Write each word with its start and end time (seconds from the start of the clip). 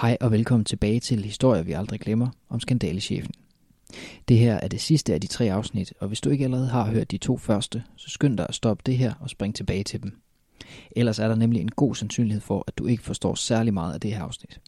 Hej 0.00 0.16
og 0.20 0.32
velkommen 0.32 0.64
tilbage 0.64 1.00
til 1.00 1.24
Historier 1.24 1.62
vi 1.62 1.72
aldrig 1.72 2.00
glemmer 2.00 2.28
om 2.48 2.60
skandalechefen. 2.60 3.34
Det 4.28 4.38
her 4.38 4.54
er 4.54 4.68
det 4.68 4.80
sidste 4.80 5.14
af 5.14 5.20
de 5.20 5.26
tre 5.26 5.52
afsnit, 5.52 5.94
og 6.00 6.08
hvis 6.08 6.20
du 6.20 6.30
ikke 6.30 6.44
allerede 6.44 6.68
har 6.68 6.90
hørt 6.90 7.10
de 7.10 7.18
to 7.18 7.36
første, 7.36 7.82
så 7.96 8.10
skynd 8.10 8.38
dig 8.38 8.46
at 8.48 8.54
stoppe 8.54 8.82
det 8.86 8.96
her 8.96 9.14
og 9.20 9.30
spring 9.30 9.54
tilbage 9.54 9.84
til 9.84 10.02
dem. 10.02 10.12
Ellers 10.96 11.18
er 11.18 11.28
der 11.28 11.34
nemlig 11.34 11.60
en 11.60 11.68
god 11.68 11.94
sandsynlighed 11.94 12.40
for, 12.40 12.64
at 12.66 12.78
du 12.78 12.86
ikke 12.86 13.02
forstår 13.02 13.34
særlig 13.34 13.74
meget 13.74 13.94
af 13.94 14.00
det 14.00 14.12
her 14.12 14.22
afsnit. 14.22 14.60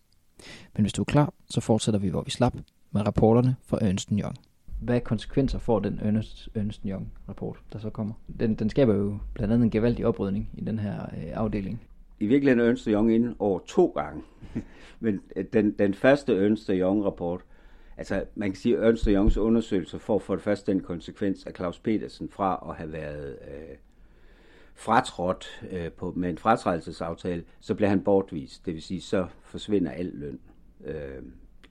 Men 0.75 0.83
hvis 0.83 0.93
du 0.93 1.03
er 1.03 1.07
klar, 1.07 1.33
så 1.51 1.61
fortsætter 1.61 2.01
vi, 2.01 2.09
hvor 2.09 2.23
vi 2.23 2.31
slap, 2.31 2.55
med 2.91 3.07
rapporterne 3.07 3.57
fra 3.67 3.79
Ernst 3.81 4.09
Young. 4.11 4.37
Hvad 4.81 5.01
konsekvenser 5.01 5.59
får 5.59 5.81
den 5.81 5.99
Ernst, 6.03 6.49
Ernst 6.55 6.83
Young 6.87 7.13
rapport, 7.29 7.57
der 7.73 7.79
så 7.79 7.91
kommer? 7.91 8.15
Den, 8.41 8.55
den 8.55 8.71
skaber 8.71 8.95
jo 8.95 9.19
blandt 9.35 9.55
andet 9.55 9.65
en 9.65 9.71
gevaldig 9.71 10.07
oprydning 10.07 10.51
i 10.55 10.65
den 10.65 10.79
her 10.79 11.03
øh, 11.03 11.33
afdeling. 11.35 11.81
I 12.21 12.27
virkeligheden 12.27 12.69
Ernst 12.69 12.85
Young 12.85 13.15
ind 13.15 13.35
over 13.39 13.59
to 13.59 13.87
gange. 13.87 14.23
Men 15.01 15.21
øh, 15.37 15.45
den, 15.53 15.71
den 15.71 15.95
første 15.95 16.47
Ernst 16.47 16.71
Young 16.73 17.05
rapport, 17.05 17.45
altså 17.97 18.25
man 18.35 18.51
kan 18.51 18.57
sige, 18.57 18.77
at 18.79 18.85
Ernst 18.85 19.05
Youngs 19.05 19.37
undersøgelse 19.37 19.99
får 19.99 20.19
for 20.19 20.35
det 20.35 20.45
første 20.45 20.73
den 20.73 20.81
konsekvens 20.81 21.47
af 21.47 21.53
Claus 21.57 21.79
Petersen 21.79 22.29
fra 22.29 22.67
at 22.69 22.77
have 22.77 22.93
været 22.93 23.39
øh, 23.49 23.77
fratrådt 24.75 25.67
øh, 25.71 25.93
på, 25.93 26.13
med 26.17 26.31
en 26.31 26.39
fratrædelsesaftale, 26.39 27.45
så 27.61 27.75
bliver 27.75 27.89
han 27.89 28.05
bortvist. 28.05 28.67
Det 28.67 28.75
vil 28.75 28.83
sige, 28.83 29.01
så 29.01 29.27
forsvinder 29.43 29.91
al 29.91 30.11
løn. 30.15 30.41
Øh, 30.85 31.23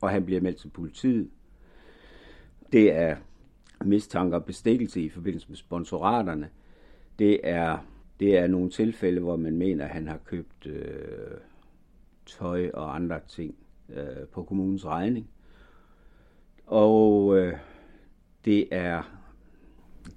og 0.02 0.09
han 0.09 0.26
bliver 0.26 0.42
meldt 0.42 0.58
til 0.58 0.70
politiet. 0.70 1.30
Det 2.72 2.92
er 2.94 3.16
mistanker 3.86 4.38
og 4.38 4.45
bestikkelse 4.45 5.02
i 5.02 5.09
forbindelse 5.09 5.48
med 5.50 5.58
sponsoraterne. 5.58 6.50
Det 7.20 7.40
er, 7.44 7.78
det 8.20 8.38
er 8.38 8.48
nogle 8.48 8.70
tilfælde, 8.70 9.22
hvor 9.22 9.36
man 9.36 9.58
mener, 9.58 9.86
at 9.86 9.92
han 9.92 10.08
har 10.08 10.18
købt 10.26 10.66
øh, 10.66 11.38
tøj 12.26 12.70
og 12.74 12.96
andre 12.96 13.20
ting 13.28 13.56
øh, 13.90 14.28
på 14.32 14.44
kommunens 14.44 14.86
regning. 14.86 15.30
Og 16.66 17.38
øh, 17.38 17.54
det 18.46 18.68
er, 18.72 19.20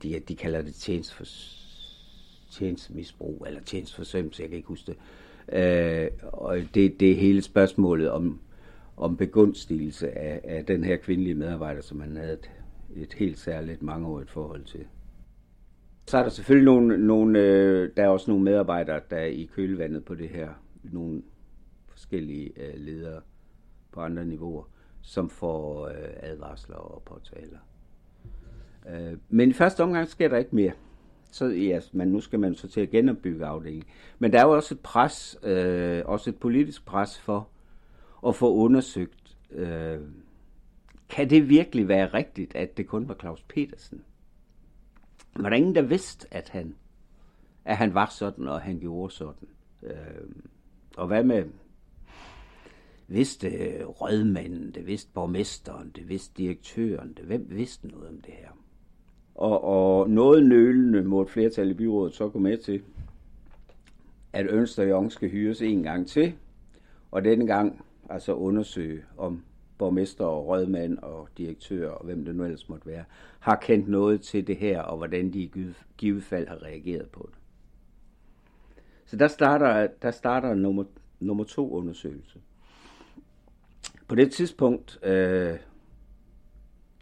de, 0.03 0.19
de 0.19 0.37
kalder 0.37 0.63
det 0.63 0.75
tjenestefors, 0.75 1.57
tjenestemisbrug, 2.51 3.45
eller 3.47 3.61
tjenesteforsømmelse, 3.61 4.43
jeg 4.43 4.49
kan 4.49 4.57
ikke 4.57 4.69
huske 4.69 4.87
det. 4.87 4.99
Øh, 5.53 6.11
og 6.23 6.59
det, 6.75 7.01
det 7.01 7.11
er 7.11 7.17
hele 7.17 7.43
spørgsmålet 7.43 8.11
om, 8.11 8.41
om 8.97 9.17
begunstigelse 9.17 10.19
af, 10.19 10.41
af 10.45 10.67
den 10.67 10.85
her 10.85 10.97
kvindelige 10.97 11.35
medarbejder, 11.35 11.81
som 11.81 12.01
han 12.01 12.17
havde 12.17 12.33
et, 12.33 12.51
et 12.97 13.13
helt 13.13 13.39
særligt 13.39 13.83
mangeårigt 13.83 14.31
forhold 14.31 14.65
til. 14.65 14.85
Så 16.11 16.19
er 16.19 16.23
der 16.23 16.31
selvfølgelig 16.31 16.65
nogle, 16.65 17.07
nogle 17.07 17.39
øh, 17.39 17.91
der 17.97 18.05
er 18.05 18.09
også 18.09 18.31
nogle 18.31 18.45
medarbejdere, 18.45 19.01
der 19.11 19.17
er 19.17 19.27
i 19.27 19.51
kølvandet 19.55 20.05
på 20.05 20.15
det 20.15 20.29
her, 20.29 20.49
nogle 20.83 21.23
forskellige 21.89 22.53
øh, 22.57 22.75
ledere 22.77 23.21
på 23.93 24.01
andre 24.01 24.25
niveauer, 24.25 24.65
som 25.03 25.31
får 25.31 25.89
øh, 25.89 25.95
advarsler 26.17 26.77
og 26.77 27.03
påtaler. 27.03 27.59
Øh, 28.89 29.19
men 29.29 29.51
i 29.51 29.53
første 29.53 29.83
omgang 29.83 30.09
sker 30.09 30.29
der 30.29 30.37
ikke 30.37 30.57
mere. 30.57 30.73
Så 31.31 31.47
ja, 31.47 31.81
man, 31.93 32.09
nu 32.09 32.21
skal 32.21 32.39
man 32.41 32.55
så 32.55 32.69
til 32.69 32.81
at 32.81 32.91
genopbygge 32.91 33.47
afdelingen. 33.47 33.89
Men 34.19 34.33
der 34.33 34.41
er 34.41 34.47
jo 34.47 34.57
også 34.57 34.75
et 34.75 34.81
pres, 34.81 35.39
øh, 35.43 36.03
også 36.05 36.31
et 36.31 36.37
politisk 36.37 36.87
pres 36.87 37.21
for 37.21 37.49
at 38.27 38.35
få 38.35 38.55
undersøgt, 38.55 39.37
øh, 39.51 39.99
kan 41.09 41.31
det 41.31 41.49
virkelig 41.49 41.89
være 41.89 42.07
rigtigt, 42.07 42.55
at 42.55 42.77
det 42.77 42.87
kun 42.87 43.09
var 43.09 43.15
Claus 43.15 43.43
Petersen? 43.43 44.05
Men 45.35 45.45
der 45.45 45.53
ingen, 45.53 45.75
der 45.75 45.83
vidste, 45.83 46.35
at 46.35 46.49
han, 46.49 46.75
at 47.65 47.77
han 47.77 47.95
var 47.95 48.07
sådan, 48.07 48.49
og 48.49 48.61
han 48.61 48.79
gjorde 48.79 49.13
sådan? 49.13 49.49
Øh, 49.83 50.31
og 50.97 51.07
hvad 51.07 51.25
med 51.25 51.45
vidste 53.09 53.49
øh, 53.49 53.87
rødmanden, 53.87 54.71
det 54.71 54.87
vidste 54.87 55.11
borgmesteren, 55.13 55.93
det 55.97 56.09
vidste 56.09 56.43
direktøren, 56.43 57.13
det, 57.13 57.25
hvem 57.25 57.47
vidste 57.51 57.89
noget 57.89 58.09
om 58.09 58.21
det 58.21 58.35
her? 58.35 58.49
Og, 59.35 59.65
og 59.65 60.11
noget 60.11 60.47
nølende 60.47 61.03
må 61.03 61.23
et 61.23 61.31
flertal 61.31 61.71
i 61.71 61.75
byrådet 61.75 62.15
så 62.15 62.29
gå 62.29 62.39
med 62.39 62.59
til, 62.59 62.83
at 64.33 64.47
Ønster 64.51 64.85
Jong 64.85 65.13
skal 65.13 65.31
hyres 65.31 65.63
en 65.63 65.83
gang 65.83 66.09
til, 66.09 66.35
og 67.11 67.25
denne 67.25 67.47
gang 67.47 67.85
altså 68.11 68.35
undersøge, 68.35 69.03
om 69.19 69.43
borgmester 69.81 70.25
og 70.25 70.47
rådmand 70.47 70.99
og 70.99 71.29
direktør 71.39 71.91
og 71.91 72.05
hvem 72.05 72.25
det 72.25 72.35
nu 72.37 72.45
ellers 72.45 72.69
måtte 72.69 72.87
være, 72.87 73.05
har 73.41 73.57
kendt 73.57 73.89
noget 73.89 74.21
til 74.21 74.47
det 74.47 74.57
her, 74.57 74.83
og 74.83 74.97
hvordan 74.97 75.33
de 75.33 75.41
i 75.41 75.53
givet 75.97 76.23
fald 76.23 76.49
har 76.49 76.63
reageret 76.63 77.11
på 77.11 77.29
det. 77.31 77.39
Så 79.05 79.17
der 79.17 79.29
starter, 79.29 79.89
der 80.03 80.11
starter 80.11 80.55
nummer, 80.55 80.85
nummer 81.21 81.45
to 81.45 81.71
undersøgelse. 81.71 82.41
På 84.09 84.15
det 84.15 84.33
tidspunkt 84.33 84.99
øh, 85.03 85.59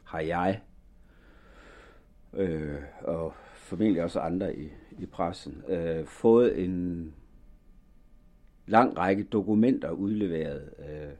har 0.05 0.21
jeg 0.21 0.60
øh, 2.33 2.78
og 3.00 3.33
formentlig 3.55 4.03
også 4.03 4.21
andre 4.21 4.56
i, 4.56 4.69
i 4.99 5.06
pressen 5.06 5.62
øh, 5.69 6.06
fået 6.06 6.65
en 6.65 7.15
lang 8.66 8.99
række 8.99 9.22
dokumenter 9.25 9.91
udleveret 9.91 10.71
øh, 10.78 11.12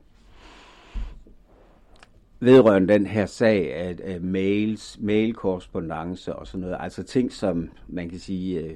vedrørende 2.41 2.95
den 2.95 3.07
her 3.07 3.27
sag 3.27 3.75
af, 3.75 3.97
af 4.05 4.21
mails, 4.21 4.99
mailkorrespondence 5.01 6.37
og 6.37 6.47
sådan 6.47 6.61
noget. 6.61 6.77
Altså 6.81 7.03
ting, 7.03 7.33
som 7.33 7.71
man 7.89 8.09
kan 8.09 8.19
sige, 8.19 8.61
øh, 8.61 8.75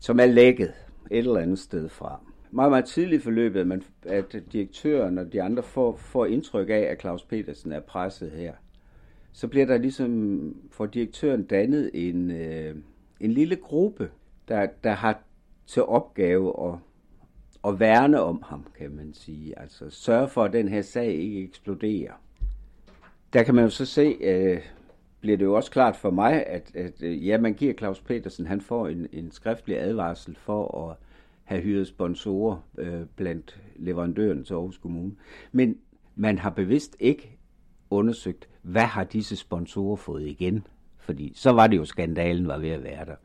som 0.00 0.20
er 0.20 0.26
lækket 0.26 0.72
et 1.10 1.18
eller 1.18 1.40
andet 1.40 1.58
sted 1.58 1.88
fra. 1.88 2.20
Meget, 2.50 2.70
meget 2.70 2.84
tidligt 2.84 3.20
i 3.20 3.24
forløbet, 3.24 3.66
man, 3.66 3.82
at 4.06 4.36
direktøren 4.52 5.18
og 5.18 5.32
de 5.32 5.42
andre 5.42 5.62
får, 5.62 5.96
får 5.96 6.26
indtryk 6.26 6.70
af, 6.70 6.80
at 6.90 7.00
Claus 7.00 7.22
Petersen 7.22 7.72
er 7.72 7.80
presset 7.80 8.30
her. 8.30 8.52
Så 9.32 9.48
bliver 9.48 9.66
der 9.66 9.78
ligesom 9.78 10.54
for 10.70 10.86
direktøren 10.86 11.44
dannet 11.44 11.90
en, 11.94 12.30
øh, 12.30 12.74
en 13.20 13.32
lille 13.32 13.56
gruppe, 13.56 14.10
der, 14.48 14.66
der 14.84 14.92
har 14.92 15.22
til 15.66 15.82
opgave 15.82 16.72
at 16.72 16.78
at 17.66 17.80
værne 17.80 18.20
om 18.20 18.42
ham, 18.46 18.66
kan 18.78 18.90
man 18.90 19.14
sige. 19.14 19.58
Altså 19.58 19.90
sørge 19.90 20.28
for, 20.28 20.44
at 20.44 20.52
den 20.52 20.68
her 20.68 20.82
sag 20.82 21.12
ikke 21.14 21.42
eksploderer. 21.42 22.12
Der 23.32 23.42
kan 23.42 23.54
man 23.54 23.64
jo 23.64 23.70
så 23.70 23.86
se, 23.86 24.16
øh, 24.20 24.60
bliver 25.20 25.36
det 25.36 25.44
jo 25.44 25.54
også 25.54 25.70
klart 25.70 25.96
for 25.96 26.10
mig, 26.10 26.46
at, 26.46 26.70
at 26.74 27.02
øh, 27.02 27.26
ja, 27.26 27.38
man 27.38 27.54
giver 27.54 27.74
Claus 27.74 28.00
Petersen, 28.00 28.46
han 28.46 28.60
får 28.60 28.88
en, 28.88 29.06
en 29.12 29.30
skriftlig 29.32 29.78
advarsel 29.78 30.36
for 30.36 30.88
at 30.88 30.96
have 31.44 31.62
hyret 31.62 31.86
sponsorer 31.86 32.56
øh, 32.78 33.02
blandt 33.16 33.60
leverandøren 33.76 34.44
til 34.44 34.54
Aarhus 34.54 34.78
Kommune. 34.78 35.12
Men 35.52 35.78
man 36.14 36.38
har 36.38 36.50
bevidst 36.50 36.96
ikke 37.00 37.38
undersøgt, 37.90 38.48
hvad 38.62 38.82
har 38.82 39.04
disse 39.04 39.36
sponsorer 39.36 39.96
fået 39.96 40.26
igen? 40.26 40.66
Fordi 40.98 41.32
så 41.34 41.52
var 41.52 41.66
det 41.66 41.76
jo, 41.76 41.84
skandalen 41.84 42.48
var 42.48 42.58
ved 42.58 42.70
at 42.70 42.84
være 42.84 43.04
der. 43.04 43.16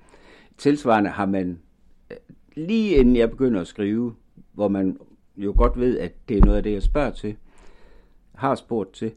Tilsvarende 0.57 1.09
har 1.09 1.25
man, 1.25 1.59
øh, 2.11 2.17
lige 2.55 2.95
inden 2.95 3.15
jeg 3.15 3.29
begynder 3.29 3.61
at 3.61 3.67
skrive 3.67 4.15
hvor 4.55 4.67
man 4.67 4.97
jo 5.37 5.53
godt 5.57 5.79
ved, 5.79 5.99
at 5.99 6.29
det 6.29 6.37
er 6.37 6.45
noget 6.45 6.57
af 6.57 6.63
det, 6.63 6.73
jeg 6.73 6.83
spørger 6.83 7.11
til, 7.11 7.35
har 8.35 8.55
spurgt 8.55 8.93
til, 8.93 9.11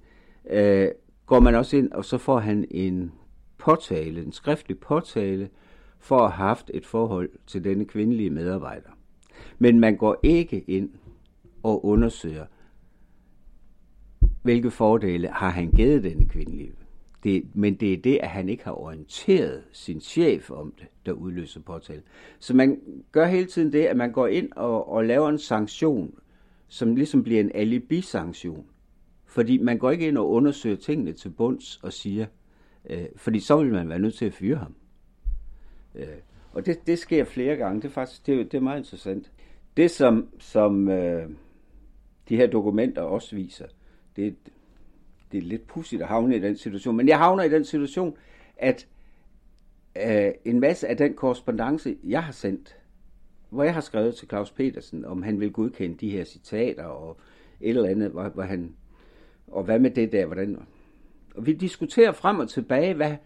øh, 0.51 0.89
går 1.27 1.41
man 1.41 1.55
også 1.55 1.77
ind, 1.77 1.93
og 1.93 2.05
så 2.05 2.19
får 2.19 2.39
han 2.39 2.65
en 2.71 3.13
påtale, 3.59 4.23
en 4.25 4.33
skriftlig 4.33 4.79
påtale, 4.79 5.49
for 5.99 6.19
at 6.19 6.33
have 6.33 6.47
haft 6.49 6.71
et 6.75 6.87
forhold 6.87 7.31
til 7.47 7.65
denne 7.65 7.85
kvindelige 7.85 8.31
medarbejder. 8.31 8.91
Men 9.59 9.81
man 9.81 9.97
går 9.97 10.17
ikke 10.23 10.61
ind 10.61 10.91
og 11.63 11.85
undersøger, 11.85 12.47
hvilke 14.43 14.71
fordele 14.71 15.29
har 15.29 15.51
han 15.51 15.71
givet 15.71 16.05
denne 16.05 16.29
kvindelige 16.29 16.73
det, 17.25 17.45
men 17.55 17.75
det 17.75 17.93
er 17.93 17.97
det, 17.97 18.19
at 18.23 18.29
han 18.29 18.49
ikke 18.49 18.65
har 18.65 18.81
orienteret 18.81 19.63
sin 19.73 20.01
chef 20.01 20.51
om 20.51 20.73
det, 20.79 20.87
der 21.07 21.13
udløser 21.13 21.61
påtale. 21.61 22.03
Så 22.39 22.55
man 22.55 22.81
gør 23.13 23.27
hele 23.27 23.47
tiden 23.47 23.73
det, 23.73 23.85
at 23.85 23.97
man 23.97 24.13
går 24.13 24.27
ind 24.27 24.53
og, 24.57 24.89
og 24.89 25.05
laver 25.05 25.29
en 25.29 25.39
sanktion, 25.39 26.15
som 26.69 26.97
ligesom 26.97 27.23
bliver 27.23 27.41
en 27.41 27.51
alibi-sanktion. 27.55 28.67
Fordi 29.27 29.59
man 29.59 29.79
går 29.79 29.91
ikke 29.91 30.09
ind 30.09 30.19
og 30.19 30.31
undersøger 30.31 30.77
tingene 30.77 31.13
til 31.13 31.29
bunds 31.29 31.81
og 31.83 31.93
siger, 31.93 32.27
øh, 32.91 33.07
fordi 33.17 33.41
så 33.41 33.57
vil 33.57 33.73
man 33.73 33.89
være 33.89 33.99
nødt 33.99 34.15
til 34.15 34.27
at 34.27 34.35
fyre 34.35 34.57
ham. 34.57 34.75
Øh, 35.95 36.07
og 36.53 36.67
det, 36.67 36.87
det 36.87 36.99
sker 36.99 37.25
flere 37.25 37.57
gange. 37.57 37.83
Det 37.83 37.89
er 37.89 37.93
faktisk 37.93 38.27
det, 38.27 38.53
det 38.53 38.59
er 38.59 38.63
meget 38.63 38.79
interessant. 38.79 39.33
Det, 39.77 39.91
som, 39.91 40.29
som 40.39 40.89
øh, 40.89 41.31
de 42.29 42.37
her 42.37 42.47
dokumenter 42.47 43.03
også 43.03 43.37
viser, 43.37 43.67
det, 44.17 44.37
det 45.33 45.39
er 45.39 45.43
lidt 45.43 45.67
pudsigt 45.67 46.03
at 46.03 46.09
havne 46.09 46.37
i 46.37 46.41
den 46.41 46.57
situation. 46.57 46.97
Men 46.97 47.09
jeg 47.09 47.19
havner 47.19 47.43
i 47.43 47.49
den 47.49 47.65
situation, 47.65 48.17
at 48.57 48.87
øh, 50.07 50.31
en 50.45 50.61
masse 50.61 50.89
af 50.89 50.97
den 50.97 51.15
korrespondence, 51.15 51.97
jeg 52.05 52.25
har 52.25 52.33
sendt, 52.33 52.77
hvor 53.51 53.63
jeg 53.63 53.75
har 53.75 53.81
skrevet 53.81 54.15
til 54.15 54.29
Claus 54.29 54.51
Petersen, 54.51 55.05
om 55.05 55.23
han 55.23 55.41
vil 55.41 55.53
godkende 55.53 55.97
de 55.97 56.11
her 56.11 56.25
citater 56.25 56.85
og 56.85 57.21
et 57.61 57.69
eller 57.69 57.89
andet, 57.89 58.11
hvor, 58.11 58.29
hvor 58.29 58.43
han, 58.43 58.75
og 59.47 59.65
hvad 59.65 59.79
med 59.79 59.91
det 59.91 60.13
der, 60.13 60.27
hvordan... 60.27 60.59
Og 61.35 61.47
vi 61.47 61.53
diskuterer 61.53 62.13
frem 62.13 62.39
og 62.39 62.49
tilbage, 62.49 62.95
hvad, 62.95 63.17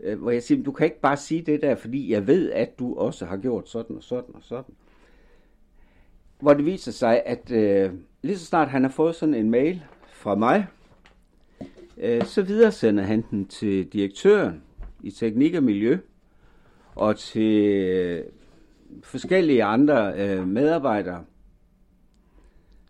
øh, 0.00 0.18
hvor 0.18 0.30
jeg 0.30 0.42
siger, 0.42 0.62
du 0.62 0.72
kan 0.72 0.84
ikke 0.84 1.00
bare 1.00 1.16
sige 1.16 1.42
det 1.42 1.62
der, 1.62 1.74
fordi 1.74 2.12
jeg 2.12 2.26
ved, 2.26 2.52
at 2.52 2.78
du 2.78 2.94
også 2.94 3.26
har 3.26 3.36
gjort 3.36 3.68
sådan 3.68 3.96
og 3.96 4.02
sådan 4.02 4.34
og 4.34 4.42
sådan. 4.42 4.74
Hvor 6.40 6.54
det 6.54 6.64
viser 6.64 6.92
sig, 6.92 7.22
at 7.26 7.50
øh, 7.52 7.92
lige 8.22 8.38
så 8.38 8.46
snart 8.46 8.68
han 8.68 8.82
har 8.82 8.90
fået 8.90 9.14
sådan 9.14 9.34
en 9.34 9.50
mail 9.50 9.82
fra 10.12 10.34
mig, 10.34 10.66
Øh, 12.00 12.24
så 12.24 12.42
videresender 12.42 13.02
han 13.02 13.24
den 13.30 13.46
til 13.46 13.86
direktøren 13.86 14.62
i 15.02 15.10
Teknik 15.10 15.54
og 15.54 15.62
Miljø, 15.62 15.98
og 16.94 17.16
til 17.18 17.64
øh, 17.64 18.24
forskellige 19.02 19.64
andre 19.64 20.12
øh, 20.16 20.48
medarbejdere, 20.48 21.24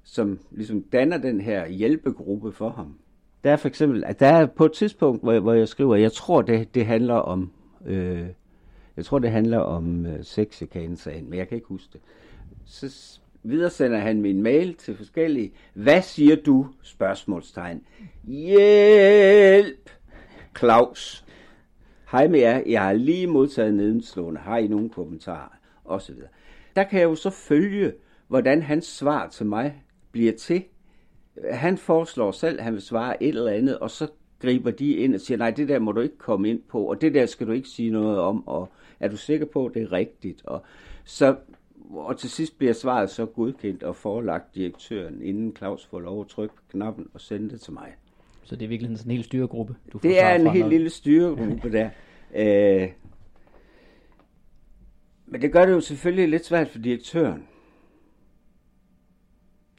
som 0.04 0.38
ligesom 0.50 0.82
danner 0.82 1.18
den 1.18 1.40
her 1.40 1.68
hjælpegruppe 1.68 2.52
for 2.52 2.68
ham. 2.70 2.98
Der 3.44 3.50
er 3.50 3.56
for 3.56 3.68
eksempel, 3.68 4.04
at 4.04 4.20
der 4.20 4.26
er 4.26 4.46
på 4.46 4.64
et 4.64 4.72
tidspunkt, 4.72 5.22
hvor 5.22 5.32
jeg, 5.32 5.40
hvor 5.40 5.52
jeg 5.52 5.68
skriver, 5.68 5.96
jeg 5.96 6.12
tror, 6.12 6.42
det, 6.42 6.74
det 6.74 6.86
handler 6.86 7.14
om, 7.14 7.50
øh, 7.86 8.26
jeg 8.96 9.04
tror, 9.04 9.18
det 9.18 9.30
handler 9.30 9.58
om 9.58 10.06
øh, 10.06 10.24
sexchikane, 10.24 10.96
men 11.06 11.34
jeg 11.34 11.48
kan 11.48 11.56
ikke 11.56 11.68
huske 11.68 11.88
det. 11.92 12.00
Så 12.64 13.18
videresender 13.42 13.98
han 13.98 14.20
min 14.20 14.42
mail 14.42 14.74
til 14.74 14.96
forskellige. 14.96 15.52
Hvad 15.74 16.02
siger 16.02 16.36
du? 16.36 16.66
Spørgsmålstegn. 16.82 17.82
Hjælp! 18.24 19.90
Claus. 20.58 21.24
Hej 22.10 22.28
med 22.28 22.40
jer. 22.40 22.62
Jeg 22.66 22.82
har 22.82 22.92
lige 22.92 23.26
modtaget 23.26 23.74
nedenslående. 23.74 24.40
Har 24.40 24.58
I 24.58 24.66
nogle 24.66 24.90
kommentarer? 24.90 25.58
Og 25.84 26.02
så 26.02 26.12
videre. 26.12 26.28
Der 26.76 26.84
kan 26.84 27.00
jeg 27.00 27.06
jo 27.06 27.14
så 27.14 27.30
følge, 27.30 27.92
hvordan 28.28 28.62
hans 28.62 28.86
svar 28.86 29.28
til 29.28 29.46
mig 29.46 29.82
bliver 30.12 30.32
til. 30.32 30.64
Han 31.50 31.78
foreslår 31.78 32.30
selv, 32.30 32.58
at 32.58 32.64
han 32.64 32.72
vil 32.72 32.82
svare 32.82 33.22
et 33.22 33.28
eller 33.28 33.52
andet, 33.52 33.78
og 33.78 33.90
så 33.90 34.08
griber 34.40 34.70
de 34.70 34.92
ind 34.92 35.14
og 35.14 35.20
siger, 35.20 35.38
nej, 35.38 35.50
det 35.50 35.68
der 35.68 35.78
må 35.78 35.92
du 35.92 36.00
ikke 36.00 36.18
komme 36.18 36.48
ind 36.50 36.62
på, 36.68 36.84
og 36.84 37.00
det 37.00 37.14
der 37.14 37.26
skal 37.26 37.46
du 37.46 37.52
ikke 37.52 37.68
sige 37.68 37.90
noget 37.90 38.18
om, 38.18 38.48
og 38.48 38.68
er 39.00 39.08
du 39.08 39.16
sikker 39.16 39.46
på, 39.46 39.66
at 39.66 39.74
det 39.74 39.82
er 39.82 39.92
rigtigt? 39.92 40.42
Og 40.44 40.62
så 41.04 41.36
og 41.90 42.18
til 42.18 42.30
sidst 42.30 42.58
bliver 42.58 42.72
svaret 42.72 43.10
så 43.10 43.26
godkendt 43.26 43.82
og 43.82 43.96
forelagt 43.96 44.54
direktøren, 44.54 45.22
inden 45.22 45.56
Claus 45.56 45.86
får 45.86 46.00
lov 46.00 46.20
at 46.20 46.28
trykke 46.28 46.54
knappen 46.70 47.08
og 47.14 47.20
sende 47.20 47.50
det 47.50 47.60
til 47.60 47.72
mig. 47.72 47.94
Så 48.44 48.56
det 48.56 48.64
er 48.64 48.68
virkelig 48.68 48.98
sådan 48.98 49.10
en 49.10 49.16
hel 49.16 49.24
styregruppe, 49.24 49.74
du 49.92 49.98
får 49.98 50.08
Det 50.08 50.22
er 50.22 50.34
en 50.34 50.50
helt 50.50 50.68
lille 50.68 50.90
styregruppe 50.90 51.72
der. 51.72 51.90
Øh, 52.34 52.92
men 55.26 55.42
det 55.42 55.52
gør 55.52 55.66
det 55.66 55.72
jo 55.72 55.80
selvfølgelig 55.80 56.28
lidt 56.28 56.44
svært 56.44 56.68
for 56.68 56.78
direktøren, 56.78 57.48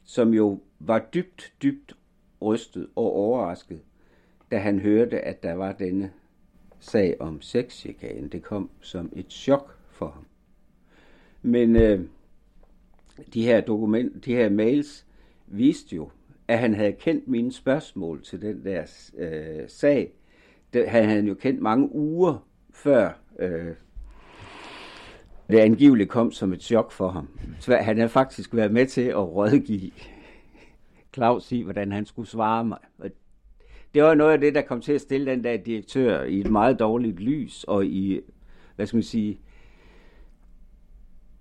som 0.04 0.34
jo 0.34 0.60
var 0.78 1.08
dybt, 1.14 1.52
dybt 1.62 1.96
rystet 2.42 2.86
og 2.96 3.12
overrasket, 3.12 3.82
da 4.50 4.58
han 4.58 4.78
hørte, 4.78 5.20
at 5.20 5.42
der 5.42 5.52
var 5.52 5.72
denne 5.72 6.12
sag 6.80 7.20
om 7.20 7.40
sexchikane. 7.40 8.28
Det 8.28 8.42
kom 8.42 8.70
som 8.80 9.12
et 9.16 9.32
chok 9.32 9.78
for 9.90 10.08
ham. 10.10 10.26
Men 11.42 11.76
øh, 11.76 12.00
de 13.34 13.44
her 13.44 13.60
dokument, 13.60 14.24
de 14.24 14.34
her 14.34 14.48
mails 14.48 15.06
viste 15.46 15.96
jo, 15.96 16.10
at 16.48 16.58
han 16.58 16.74
havde 16.74 16.92
kendt 16.92 17.28
mine 17.28 17.52
spørgsmål 17.52 18.22
til 18.22 18.42
den 18.42 18.64
der 18.64 18.82
øh, 19.18 19.68
sag. 19.68 20.12
Det 20.72 20.88
havde 20.88 21.04
han 21.04 21.26
jo 21.26 21.34
kendt 21.34 21.60
mange 21.60 21.94
uger 21.94 22.46
før 22.70 23.12
øh, 23.38 23.74
det 25.50 25.58
angiveligt 25.58 26.10
kom 26.10 26.32
som 26.32 26.52
et 26.52 26.62
chok 26.62 26.92
for 26.92 27.08
ham. 27.08 27.28
Så 27.60 27.76
han 27.76 27.96
havde 27.96 28.08
faktisk 28.08 28.54
været 28.54 28.72
med 28.72 28.86
til 28.86 29.02
at 29.02 29.16
rådgive 29.16 29.90
Claus 31.14 31.52
i, 31.52 31.62
hvordan 31.62 31.92
han 31.92 32.06
skulle 32.06 32.28
svare 32.28 32.64
mig. 32.64 32.78
Og 32.98 33.10
det 33.94 34.02
var 34.02 34.14
noget 34.14 34.32
af 34.32 34.40
det, 34.40 34.54
der 34.54 34.62
kom 34.62 34.80
til 34.80 34.92
at 34.92 35.00
stille 35.00 35.30
den 35.30 35.44
der 35.44 35.56
direktør 35.56 36.22
i 36.22 36.40
et 36.40 36.50
meget 36.50 36.78
dårligt 36.78 37.20
lys, 37.20 37.64
og 37.64 37.86
i, 37.86 38.20
hvad 38.76 38.86
skal 38.86 38.96
man 38.96 39.02
sige, 39.02 39.40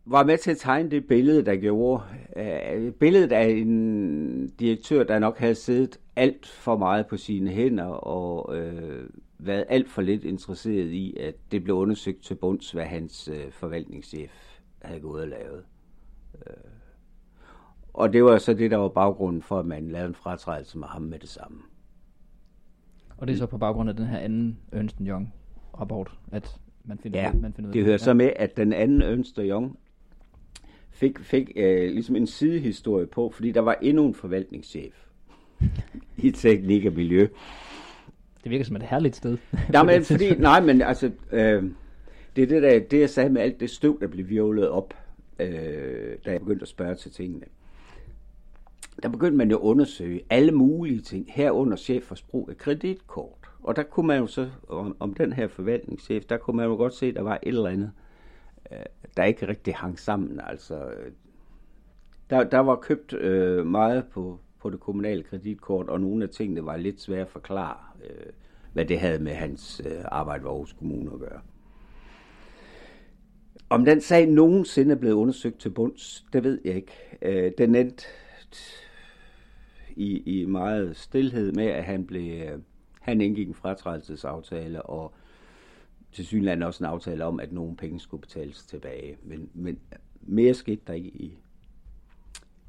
var 0.09 0.23
med 0.23 0.37
til 0.37 0.51
at 0.51 0.57
tegne 0.57 0.91
det 0.91 1.07
billede, 1.07 1.45
der 1.45 1.55
gjorde. 1.55 2.03
Uh, 2.35 2.93
billedet 2.93 3.31
af 3.31 3.47
en 3.47 4.47
direktør, 4.47 5.03
der 5.03 5.19
nok 5.19 5.37
havde 5.37 5.55
siddet 5.55 5.99
alt 6.15 6.47
for 6.47 6.77
meget 6.77 7.07
på 7.07 7.17
sine 7.17 7.49
hænder 7.49 7.85
og 7.85 8.49
uh, 8.49 9.09
været 9.39 9.65
alt 9.69 9.89
for 9.89 10.01
lidt 10.01 10.23
interesseret 10.23 10.91
i, 10.91 11.17
at 11.19 11.35
det 11.51 11.63
blev 11.63 11.75
undersøgt 11.75 12.23
til 12.23 12.35
bunds, 12.35 12.71
hvad 12.71 12.85
hans 12.85 13.29
uh, 13.29 13.51
forvaltningschef 13.51 14.59
havde 14.81 14.99
gået 14.99 15.21
og 15.21 15.27
lavet. 15.27 15.63
Uh, 16.33 16.71
og 17.93 18.13
det 18.13 18.23
var 18.23 18.37
så 18.37 18.53
det, 18.53 18.71
der 18.71 18.77
var 18.77 18.89
baggrunden 18.89 19.41
for, 19.41 19.59
at 19.59 19.65
man 19.65 19.89
lavede 19.89 20.07
en 20.07 20.15
fratrædelse 20.15 20.77
med 20.77 20.87
ham 20.87 21.01
med 21.01 21.19
det 21.19 21.29
samme. 21.29 21.57
Og 23.17 23.27
det 23.27 23.33
er 23.33 23.37
så 23.37 23.45
på 23.45 23.57
baggrund 23.57 23.89
af 23.89 23.95
den 23.95 24.05
her 24.05 24.17
anden 24.17 24.59
Ernst 24.71 24.97
Young 25.01 25.33
rapport, 25.79 26.11
at 26.31 26.59
man 26.83 26.97
finder, 26.97 27.21
ja, 27.21 27.33
man 27.33 27.53
finder 27.53 27.69
ud 27.69 27.71
af 27.71 27.73
det. 27.73 27.83
hører 27.83 27.93
ja. 27.93 27.97
så 27.97 28.13
med, 28.13 28.31
at 28.35 28.57
den 28.57 28.73
anden 28.73 29.01
Ernst 29.01 29.39
Young 29.41 29.77
fik, 30.99 31.19
fik 31.19 31.51
øh, 31.55 31.91
ligesom 31.91 32.15
en 32.15 32.27
sidehistorie 32.27 33.07
på, 33.07 33.29
fordi 33.29 33.51
der 33.51 33.61
var 33.61 33.77
endnu 33.81 34.05
en 34.05 34.13
forvaltningschef 34.13 34.93
i 36.17 36.31
teknik 36.31 36.85
og 36.85 36.93
miljø. 36.93 37.27
Det 38.43 38.51
virker 38.51 38.65
som 38.65 38.75
et 38.75 38.83
herligt 38.83 39.15
sted. 39.15 39.37
Nej, 39.73 39.83
men, 39.83 40.03
fordi, 40.11 40.35
nej, 40.35 40.61
men 40.61 40.81
altså, 40.81 41.11
øh, 41.31 41.63
det 42.35 42.43
er 42.43 42.47
det, 42.47 42.63
der, 42.63 42.79
det, 42.79 42.99
jeg 42.99 43.09
sagde 43.09 43.29
med 43.29 43.41
alt 43.41 43.59
det 43.59 43.69
støv, 43.69 43.99
der 44.01 44.07
blev 44.07 44.29
virvlet 44.29 44.69
op, 44.69 44.93
øh, 45.39 45.47
da 46.25 46.31
jeg 46.31 46.39
begyndte 46.39 46.63
at 46.63 46.67
spørge 46.67 46.95
til 46.95 47.11
tingene. 47.11 47.45
Der 49.03 49.09
begyndte 49.09 49.37
man 49.37 49.51
jo 49.51 49.57
at 49.57 49.61
undersøge 49.61 50.21
alle 50.29 50.51
mulige 50.51 51.01
ting, 51.01 51.25
herunder 51.29 51.77
chefers 51.77 52.21
brug 52.21 52.49
af 52.49 52.57
kreditkort. 52.57 53.49
Og 53.63 53.75
der 53.75 53.83
kunne 53.83 54.07
man 54.07 54.19
jo 54.19 54.27
så, 54.27 54.49
om, 54.69 54.95
om 54.99 55.13
den 55.13 55.33
her 55.33 55.47
forvaltningschef, 55.47 56.25
der 56.25 56.37
kunne 56.37 56.57
man 56.57 56.65
jo 56.65 56.75
godt 56.75 56.93
se, 56.93 57.05
at 57.05 57.15
der 57.15 57.21
var 57.21 57.39
et 57.43 57.47
eller 57.47 57.69
andet, 57.69 57.91
øh, 57.97 58.08
Øh, 58.71 58.79
der 59.17 59.23
ikke 59.23 59.47
rigtig 59.47 59.75
hang 59.75 59.99
sammen. 59.99 60.41
Altså, 60.47 60.91
der, 62.29 62.43
der 62.43 62.59
var 62.59 62.75
købt 62.75 63.13
øh, 63.13 63.65
meget 63.65 64.05
på, 64.11 64.39
på 64.59 64.69
det 64.69 64.79
kommunale 64.79 65.23
kreditkort, 65.23 65.89
og 65.89 66.01
nogle 66.01 66.23
af 66.23 66.29
tingene 66.29 66.65
var 66.65 66.77
lidt 66.77 67.01
svære 67.01 67.21
at 67.21 67.29
forklare, 67.29 67.77
øh, 68.09 68.25
hvad 68.73 68.85
det 68.85 68.99
havde 68.99 69.19
med 69.19 69.33
hans 69.33 69.81
øh, 69.85 70.01
arbejde 70.05 70.43
ved 70.43 70.49
Aarhus 70.49 70.73
Kommune 70.73 71.13
at 71.13 71.19
gøre. 71.19 71.41
Om 73.69 73.85
den 73.85 74.01
sag 74.01 74.27
nogensinde 74.27 74.91
er 74.91 74.99
blevet 74.99 75.15
undersøgt 75.15 75.59
til 75.59 75.69
bunds, 75.69 76.25
det 76.33 76.43
ved 76.43 76.61
jeg 76.65 76.75
ikke. 76.75 77.17
Øh, 77.21 77.51
den 77.57 77.75
endte 77.75 78.05
i, 79.95 80.39
i 80.39 80.45
meget 80.45 80.97
stillhed 80.97 81.51
med, 81.51 81.65
at 81.65 81.83
han 81.83 82.05
blev, 82.05 82.41
øh, 82.41 82.59
han 83.01 83.21
indgik 83.21 83.47
en 83.47 83.53
fratrædelsesaftale, 83.53 84.81
og 84.81 85.13
til 86.11 86.25
synligheden 86.25 86.63
også 86.63 86.83
en 86.83 86.89
aftale 86.89 87.25
om, 87.25 87.39
at 87.39 87.51
nogle 87.51 87.75
penge 87.75 87.99
skulle 87.99 88.21
betales 88.21 88.65
tilbage. 88.65 89.17
Men, 89.23 89.49
men 89.53 89.79
mere 90.21 90.53
skete 90.53 90.81
der 90.87 90.93
ikke 90.93 91.09
i, 91.09 91.37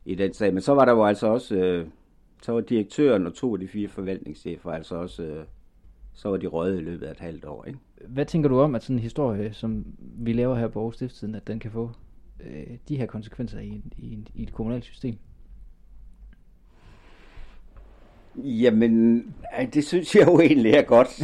i 0.05 0.15
den 0.15 0.33
sag. 0.35 0.53
Men 0.53 0.63
så 0.63 0.75
var 0.75 0.85
der 0.85 0.93
jo 0.93 1.05
altså 1.05 1.27
også, 1.27 1.57
øh, 1.57 1.87
så 2.43 2.53
var 2.53 2.61
direktøren 2.61 3.27
og 3.27 3.35
to 3.35 3.55
af 3.55 3.61
de 3.61 3.69
fire 3.69 3.89
forvaltningschefer 3.89 4.71
altså 4.71 4.95
også, 4.95 5.23
øh, 5.23 5.45
så 6.13 6.29
var 6.29 6.37
de 6.37 6.47
røde 6.47 6.79
i 6.79 6.83
løbet 6.83 7.07
af 7.07 7.11
et 7.11 7.21
halvt 7.21 7.45
år. 7.45 7.65
Ikke? 7.65 7.79
Hvad 8.09 8.27
tænker 8.27 8.49
du 8.49 8.61
om, 8.61 8.75
at 8.75 8.83
sådan 8.83 8.97
en 8.97 9.03
historie, 9.03 9.53
som 9.53 9.85
vi 9.99 10.33
laver 10.33 10.55
her 10.55 10.69
på 10.69 10.79
Aarhus 10.79 10.95
Stiftstiden, 10.95 11.35
at 11.35 11.47
den 11.47 11.59
kan 11.59 11.71
få 11.71 11.91
øh, 12.41 12.77
de 12.89 12.97
her 12.97 13.07
konsekvenser 13.07 13.61
i, 13.61 13.83
i, 13.99 14.19
i 14.35 14.43
et 14.43 14.53
kommunalt 14.53 14.85
system? 14.85 15.19
Jamen, 18.37 19.25
det 19.75 19.85
synes 19.85 20.15
jeg 20.15 20.27
jo 20.27 20.41
egentlig 20.41 20.73
er 20.73 20.83
godt. 20.83 21.23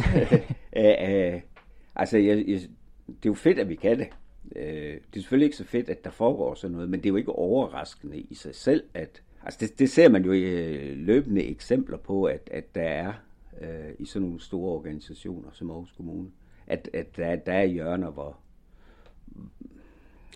Altså, 1.97 2.17
jeg, 2.17 2.43
jeg, 2.47 2.61
det 3.07 3.25
er 3.25 3.29
jo 3.29 3.33
fedt, 3.33 3.59
at 3.59 3.69
vi 3.69 3.75
kan 3.75 3.99
det. 3.99 4.07
Øh, 4.55 4.93
det 4.93 5.15
er 5.15 5.19
selvfølgelig 5.19 5.45
ikke 5.45 5.57
så 5.57 5.63
fedt, 5.63 5.89
at 5.89 6.03
der 6.03 6.09
foregår 6.09 6.53
sådan 6.53 6.71
noget, 6.71 6.89
men 6.89 6.99
det 6.99 7.05
er 7.05 7.09
jo 7.09 7.15
ikke 7.15 7.31
overraskende 7.31 8.19
i 8.19 8.35
sig 8.35 8.55
selv, 8.55 8.83
at 8.93 9.23
altså 9.43 9.59
det, 9.61 9.79
det 9.79 9.89
ser 9.89 10.09
man 10.09 10.25
jo 10.25 10.31
i 10.31 10.41
øh, 10.41 10.97
løbende 10.97 11.43
eksempler 11.43 11.97
på, 11.97 12.23
at, 12.23 12.49
at 12.51 12.75
der 12.75 12.81
er 12.81 13.13
øh, 13.61 13.93
i 13.99 14.05
sådan 14.05 14.27
nogle 14.27 14.41
store 14.41 14.73
organisationer 14.73 15.49
som 15.51 15.71
Aarhus 15.71 15.91
Kommune, 15.91 16.31
at, 16.67 16.89
at 16.93 17.17
der, 17.17 17.35
der 17.35 17.53
er 17.53 17.65
hjørner, 17.65 18.09
hvor, 18.09 18.37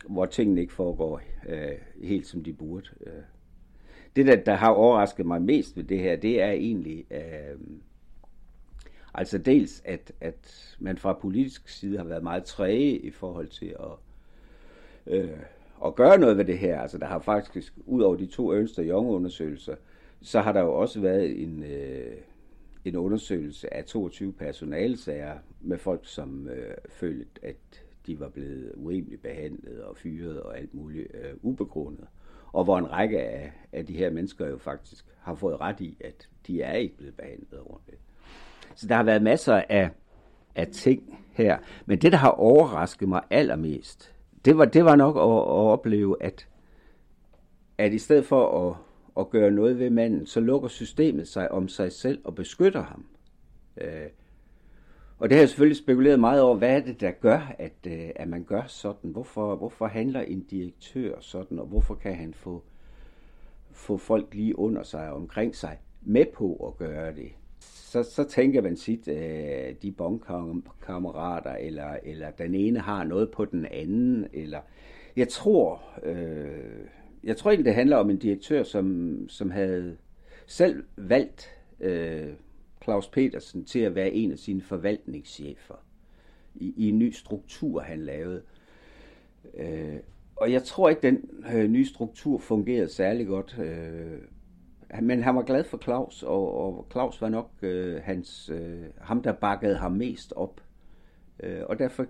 hvor 0.07 0.25
tingene 0.25 0.61
ikke 0.61 0.73
foregår 0.73 1.21
øh, 1.49 1.71
helt 2.03 2.27
som 2.27 2.43
de 2.43 2.53
burde. 2.53 2.89
Øh. 3.05 3.13
Det, 4.15 4.25
der, 4.25 4.35
der 4.35 4.55
har 4.55 4.69
overrasket 4.69 5.25
mig 5.25 5.41
mest 5.41 5.77
ved 5.77 5.83
det 5.83 5.99
her, 5.99 6.15
det 6.15 6.41
er 6.41 6.51
egentlig, 6.51 7.05
øh, 7.11 7.59
Altså 9.13 9.37
dels, 9.37 9.81
at, 9.85 10.11
at 10.21 10.75
man 10.79 10.97
fra 10.97 11.13
politisk 11.13 11.69
side 11.69 11.97
har 11.97 12.03
været 12.05 12.23
meget 12.23 12.43
træge 12.43 12.97
i 12.97 13.11
forhold 13.11 13.47
til 13.47 13.75
at, 13.79 13.91
øh, 15.13 15.29
at 15.85 15.95
gøre 15.95 16.17
noget 16.17 16.37
ved 16.37 16.45
det 16.45 16.57
her. 16.57 16.81
Altså 16.81 16.97
der 16.97 17.05
har 17.05 17.19
faktisk, 17.19 17.73
ud 17.85 18.01
over 18.01 18.15
de 18.15 18.25
to 18.25 18.51
Ernst 18.51 18.75
Young 18.75 19.09
undersøgelser, 19.09 19.75
så 20.21 20.41
har 20.41 20.51
der 20.51 20.61
jo 20.61 20.73
også 20.73 20.99
været 20.99 21.41
en, 21.41 21.63
øh, 21.63 22.17
en 22.85 22.95
undersøgelse 22.95 23.73
af 23.73 23.85
22 23.85 24.33
personalsager 24.33 25.37
med 25.61 25.77
folk, 25.77 26.01
som 26.03 26.47
øh, 26.47 26.73
følte, 26.89 27.45
at 27.45 27.83
de 28.05 28.19
var 28.19 28.29
blevet 28.29 28.71
urimeligt 28.75 29.21
behandlet 29.21 29.83
og 29.83 29.97
fyret 29.97 30.41
og 30.41 30.57
alt 30.57 30.73
muligt 30.73 31.07
øh, 31.13 31.33
ubegrundet. 31.41 32.07
Og 32.53 32.63
hvor 32.63 32.77
en 32.77 32.91
række 32.91 33.21
af, 33.21 33.51
af 33.71 33.85
de 33.85 33.93
her 33.93 34.09
mennesker 34.09 34.47
jo 34.47 34.57
faktisk 34.57 35.05
har 35.19 35.35
fået 35.35 35.61
ret 35.61 35.81
i, 35.81 35.97
at 35.99 36.29
de 36.47 36.61
er 36.61 36.73
ikke 36.73 36.97
blevet 36.97 37.15
behandlet 37.15 37.59
ordentligt. 37.59 38.01
Så 38.75 38.87
der 38.87 38.95
har 38.95 39.03
været 39.03 39.21
masser 39.21 39.61
af, 39.69 39.89
af 40.55 40.67
ting 40.67 41.19
her. 41.31 41.57
Men 41.85 41.97
det, 41.97 42.11
der 42.11 42.17
har 42.17 42.29
overrasket 42.29 43.07
mig 43.07 43.21
allermest, 43.29 44.13
det 44.45 44.57
var, 44.57 44.65
det 44.65 44.85
var 44.85 44.95
nok 44.95 45.15
at, 45.15 45.21
at 45.21 45.71
opleve, 45.71 46.23
at, 46.23 46.47
at 47.77 47.93
i 47.93 47.99
stedet 47.99 48.25
for 48.25 48.69
at, 48.69 48.75
at 49.19 49.29
gøre 49.29 49.51
noget 49.51 49.79
ved 49.79 49.89
manden, 49.89 50.25
så 50.25 50.39
lukker 50.39 50.67
systemet 50.67 51.27
sig 51.27 51.51
om 51.51 51.67
sig 51.67 51.91
selv 51.91 52.21
og 52.23 52.35
beskytter 52.35 52.83
ham. 52.83 53.05
Øh, 53.77 54.09
og 55.19 55.29
det 55.29 55.35
har 55.35 55.41
jeg 55.41 55.49
selvfølgelig 55.49 55.77
spekuleret 55.77 56.19
meget 56.19 56.41
over, 56.41 56.55
hvad 56.55 56.75
er 56.75 56.79
det, 56.79 57.01
der 57.01 57.11
gør, 57.11 57.55
at, 57.59 57.73
øh, 57.87 58.09
at 58.15 58.27
man 58.27 58.43
gør 58.43 58.63
sådan? 58.67 59.11
Hvorfor, 59.11 59.55
hvorfor 59.55 59.87
handler 59.87 60.21
en 60.21 60.43
direktør 60.43 61.15
sådan, 61.19 61.59
og 61.59 61.65
hvorfor 61.65 61.95
kan 61.95 62.15
han 62.15 62.33
få, 62.33 62.63
få 63.71 63.97
folk 63.97 64.33
lige 64.33 64.59
under 64.59 64.83
sig 64.83 65.09
og 65.09 65.15
omkring 65.15 65.55
sig 65.55 65.79
med 66.01 66.25
på 66.33 66.67
at 66.67 66.87
gøre 66.87 67.15
det? 67.15 67.31
Så, 67.61 68.03
så 68.03 68.23
tænker 68.23 68.61
man 68.61 68.77
sit, 68.77 69.07
øh, 69.07 69.75
de 69.81 69.91
bondkammerater, 69.91 71.51
eller, 71.51 71.97
eller 72.03 72.31
den 72.31 72.55
ene 72.55 72.79
har 72.79 73.03
noget 73.03 73.31
på 73.31 73.45
den 73.45 73.65
anden, 73.65 74.27
eller 74.33 74.59
jeg 75.15 75.27
tror, 75.29 75.81
øh, 76.03 76.85
jeg 77.23 77.37
tror 77.37 77.51
egentlig, 77.51 77.65
det 77.65 77.75
handler 77.75 77.97
om 77.97 78.09
en 78.09 78.17
direktør, 78.17 78.63
som, 78.63 79.17
som 79.29 79.51
havde 79.51 79.97
selv 80.47 80.83
valgt 80.97 81.49
øh, 81.79 82.33
Claus 82.83 83.07
Petersen 83.07 83.65
til 83.65 83.79
at 83.79 83.95
være 83.95 84.11
en 84.11 84.31
af 84.31 84.39
sine 84.39 84.61
forvaltningschefer 84.61 85.85
i, 86.55 86.73
i 86.77 86.89
en 86.89 86.99
ny 86.99 87.11
struktur, 87.11 87.79
han 87.79 87.99
lavede. 87.99 88.41
Øh, 89.57 89.99
og 90.35 90.51
jeg 90.51 90.63
tror 90.63 90.89
ikke, 90.89 91.01
den 91.01 91.29
øh, 91.53 91.67
nye 91.67 91.85
struktur 91.85 92.37
fungerede 92.37 92.89
særlig 92.89 93.27
godt. 93.27 93.59
Øh, 93.59 94.21
men 94.99 95.23
han 95.23 95.35
var 95.35 95.41
glad 95.41 95.63
for 95.63 95.77
Claus, 95.77 96.23
og, 96.23 96.57
og 96.57 96.87
Claus 96.91 97.21
var 97.21 97.29
nok 97.29 97.51
øh, 97.61 98.01
hans, 98.03 98.49
øh, 98.53 98.85
ham, 98.97 99.21
der 99.21 99.31
bakkede 99.31 99.77
ham 99.77 99.91
mest 99.91 100.33
op. 100.35 100.61
Øh, 101.39 101.61
og 101.69 101.79
derfor 101.79 102.05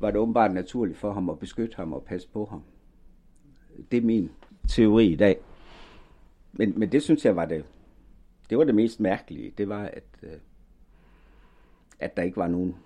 var 0.00 0.10
det 0.10 0.20
åbenbart 0.20 0.54
naturligt 0.54 0.98
for 0.98 1.12
ham 1.12 1.30
at 1.30 1.38
beskytte 1.38 1.76
ham 1.76 1.92
og 1.92 2.04
passe 2.04 2.28
på 2.28 2.44
ham. 2.44 2.62
Det 3.90 3.96
er 3.96 4.02
min 4.02 4.30
teori 4.68 5.06
i 5.06 5.16
dag. 5.16 5.38
Men, 6.52 6.78
men 6.78 6.92
det 6.92 7.02
synes 7.02 7.24
jeg 7.24 7.36
var 7.36 7.44
det, 7.44 7.64
det 8.50 8.58
var 8.58 8.64
det 8.64 8.74
mest 8.74 9.00
mærkelige. 9.00 9.52
Det 9.58 9.68
var, 9.68 9.84
at, 9.84 10.04
øh, 10.22 10.38
at 12.00 12.16
der 12.16 12.22
ikke 12.22 12.36
var 12.36 12.48
nogen 12.48 12.76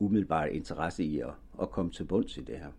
umiddelbar 0.00 0.44
interesse 0.44 1.04
i 1.04 1.20
at, 1.20 1.30
at 1.62 1.70
komme 1.70 1.92
til 1.92 2.04
bunds 2.04 2.36
i 2.36 2.40
det 2.40 2.58
her. 2.58 2.70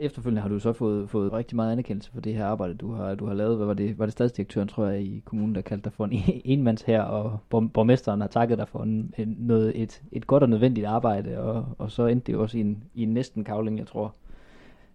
Efterfølgende 0.00 0.42
har 0.42 0.48
du 0.48 0.58
så 0.58 0.72
fået, 0.72 1.10
fået 1.10 1.32
rigtig 1.32 1.56
meget 1.56 1.72
anerkendelse 1.72 2.10
for 2.12 2.20
det 2.20 2.34
her 2.34 2.46
arbejde, 2.46 2.74
du 2.74 2.92
har, 2.92 3.14
du 3.14 3.26
har 3.26 3.34
lavet. 3.34 3.56
Hvad 3.56 3.66
var 3.66 3.74
det? 3.74 3.98
Var 3.98 4.06
det 4.06 4.12
stadsdirektøren, 4.12 4.68
tror 4.68 4.86
jeg, 4.86 5.02
i 5.02 5.22
kommunen, 5.24 5.54
der 5.54 5.60
kaldte 5.60 5.84
dig 5.84 5.92
for 5.92 6.04
en 6.04 6.12
enmands 6.44 6.82
her, 6.82 7.02
og 7.02 7.38
borgmesteren 7.48 8.20
har 8.20 8.28
takket 8.28 8.58
dig 8.58 8.68
for 8.68 8.82
en, 8.82 9.14
en, 9.18 9.36
noget, 9.38 9.82
et, 9.82 10.02
et 10.12 10.26
godt 10.26 10.42
og 10.42 10.48
nødvendigt 10.48 10.86
arbejde, 10.86 11.38
og, 11.38 11.66
og 11.78 11.90
så 11.90 12.06
endte 12.06 12.26
det 12.26 12.32
jo 12.32 12.42
også 12.42 12.58
i 12.58 12.60
en, 12.60 12.84
i 12.94 13.02
en 13.02 13.14
næsten 13.14 13.44
kavling, 13.44 13.78
jeg 13.78 13.86
tror. 13.86 14.14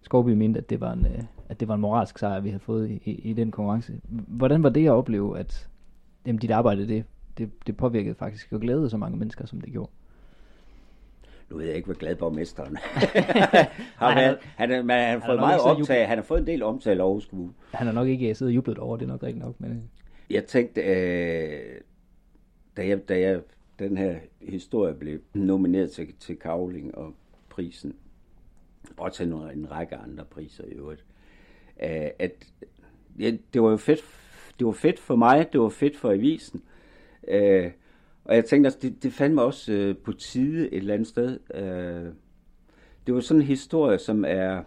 Skovby 0.02 0.30
mente, 0.30 0.58
at 0.58 0.70
det 0.70 0.80
var 0.80 0.92
en, 0.92 1.06
øh, 1.06 1.22
at 1.48 1.60
det 1.60 1.68
var 1.68 1.74
en 1.74 1.80
moralsk 1.80 2.18
sejr, 2.18 2.40
vi 2.40 2.48
havde 2.48 2.60
fået 2.60 2.90
i, 2.90 3.02
i, 3.04 3.10
i 3.10 3.32
den 3.32 3.50
konkurrence. 3.50 4.00
Hvordan 4.26 4.62
var 4.62 4.68
det 4.68 4.86
at 4.86 4.92
opleve, 4.92 5.38
at 5.38 5.68
jamen, 6.26 6.38
dit 6.38 6.50
arbejde, 6.50 6.88
det, 6.88 7.04
det, 7.38 7.50
det 7.66 7.76
påvirkede 7.76 8.14
faktisk 8.14 8.52
og 8.52 8.60
glædede 8.60 8.90
så 8.90 8.96
mange 8.96 9.18
mennesker, 9.18 9.46
som 9.46 9.60
det 9.60 9.72
gjorde? 9.72 9.90
Nu 11.54 11.58
ved 11.58 11.66
jeg 11.66 11.76
ikke, 11.76 11.86
hvor 11.86 11.94
glad 11.94 12.16
borgmesteren 12.16 12.76
har 14.02 14.14
været. 14.14 14.38
Han, 14.56 14.70
han, 14.70 14.70
han, 14.70 14.90
han 14.90 15.20
har 15.20 15.26
fået 15.26 15.38
meget 15.38 15.60
optag. 15.60 16.08
Han 16.08 16.18
har 16.18 16.22
fået 16.22 16.40
en 16.40 16.46
del 16.46 16.62
omtale 16.62 17.02
over 17.02 17.10
Aarhus 17.10 17.26
Kommune. 17.26 17.52
Han 17.74 17.86
har 17.86 17.94
nok 17.94 18.08
ikke 18.08 18.34
siddet 18.34 18.50
og 18.50 18.54
jublet 18.54 18.78
over, 18.78 18.96
det 18.96 19.08
nok 19.08 19.22
rigtigt 19.22 19.44
nok. 19.44 19.60
Men... 19.60 19.70
Øh. 19.70 19.76
Jeg 20.30 20.44
tænkte, 20.44 20.80
øh, 20.80 21.80
da, 22.76 22.86
jeg, 22.86 23.08
da 23.08 23.20
jeg, 23.20 23.40
den 23.78 23.96
her 23.96 24.16
historie 24.40 24.94
blev 24.94 25.20
nomineret 25.34 25.90
til, 25.90 26.14
til 26.20 26.36
Kavling 26.36 26.94
og 26.94 27.14
prisen, 27.48 27.96
og 28.96 29.12
til 29.12 29.26
en, 29.26 29.32
en 29.32 29.70
række 29.70 29.96
andre 29.96 30.24
priser 30.24 30.64
i 30.64 30.70
øvrigt, 30.72 31.04
øh, 31.82 32.08
at 32.18 32.32
ja, 33.18 33.32
det 33.54 33.62
var 33.62 33.70
jo 33.70 33.76
fedt, 33.76 34.04
det 34.58 34.66
var 34.66 34.72
fedt 34.72 34.98
for 34.98 35.16
mig, 35.16 35.52
det 35.52 35.60
var 35.60 35.68
fedt 35.68 35.96
for 35.96 36.10
avisen, 36.10 36.62
øh, 37.28 37.70
og 38.24 38.34
jeg 38.34 38.44
tænkte, 38.44 38.70
at 38.70 38.82
det, 38.82 39.02
det 39.02 39.12
fandt 39.12 39.34
mig 39.34 39.44
også 39.44 39.72
øh, 39.72 39.96
på 39.96 40.12
tide 40.12 40.66
et 40.66 40.76
eller 40.76 40.94
andet 40.94 41.08
sted. 41.08 41.38
Øh, 41.54 42.12
det 43.06 43.14
var 43.14 43.20
sådan 43.20 43.40
en 43.40 43.46
historie, 43.46 43.98
som 43.98 44.24
er 44.28 44.62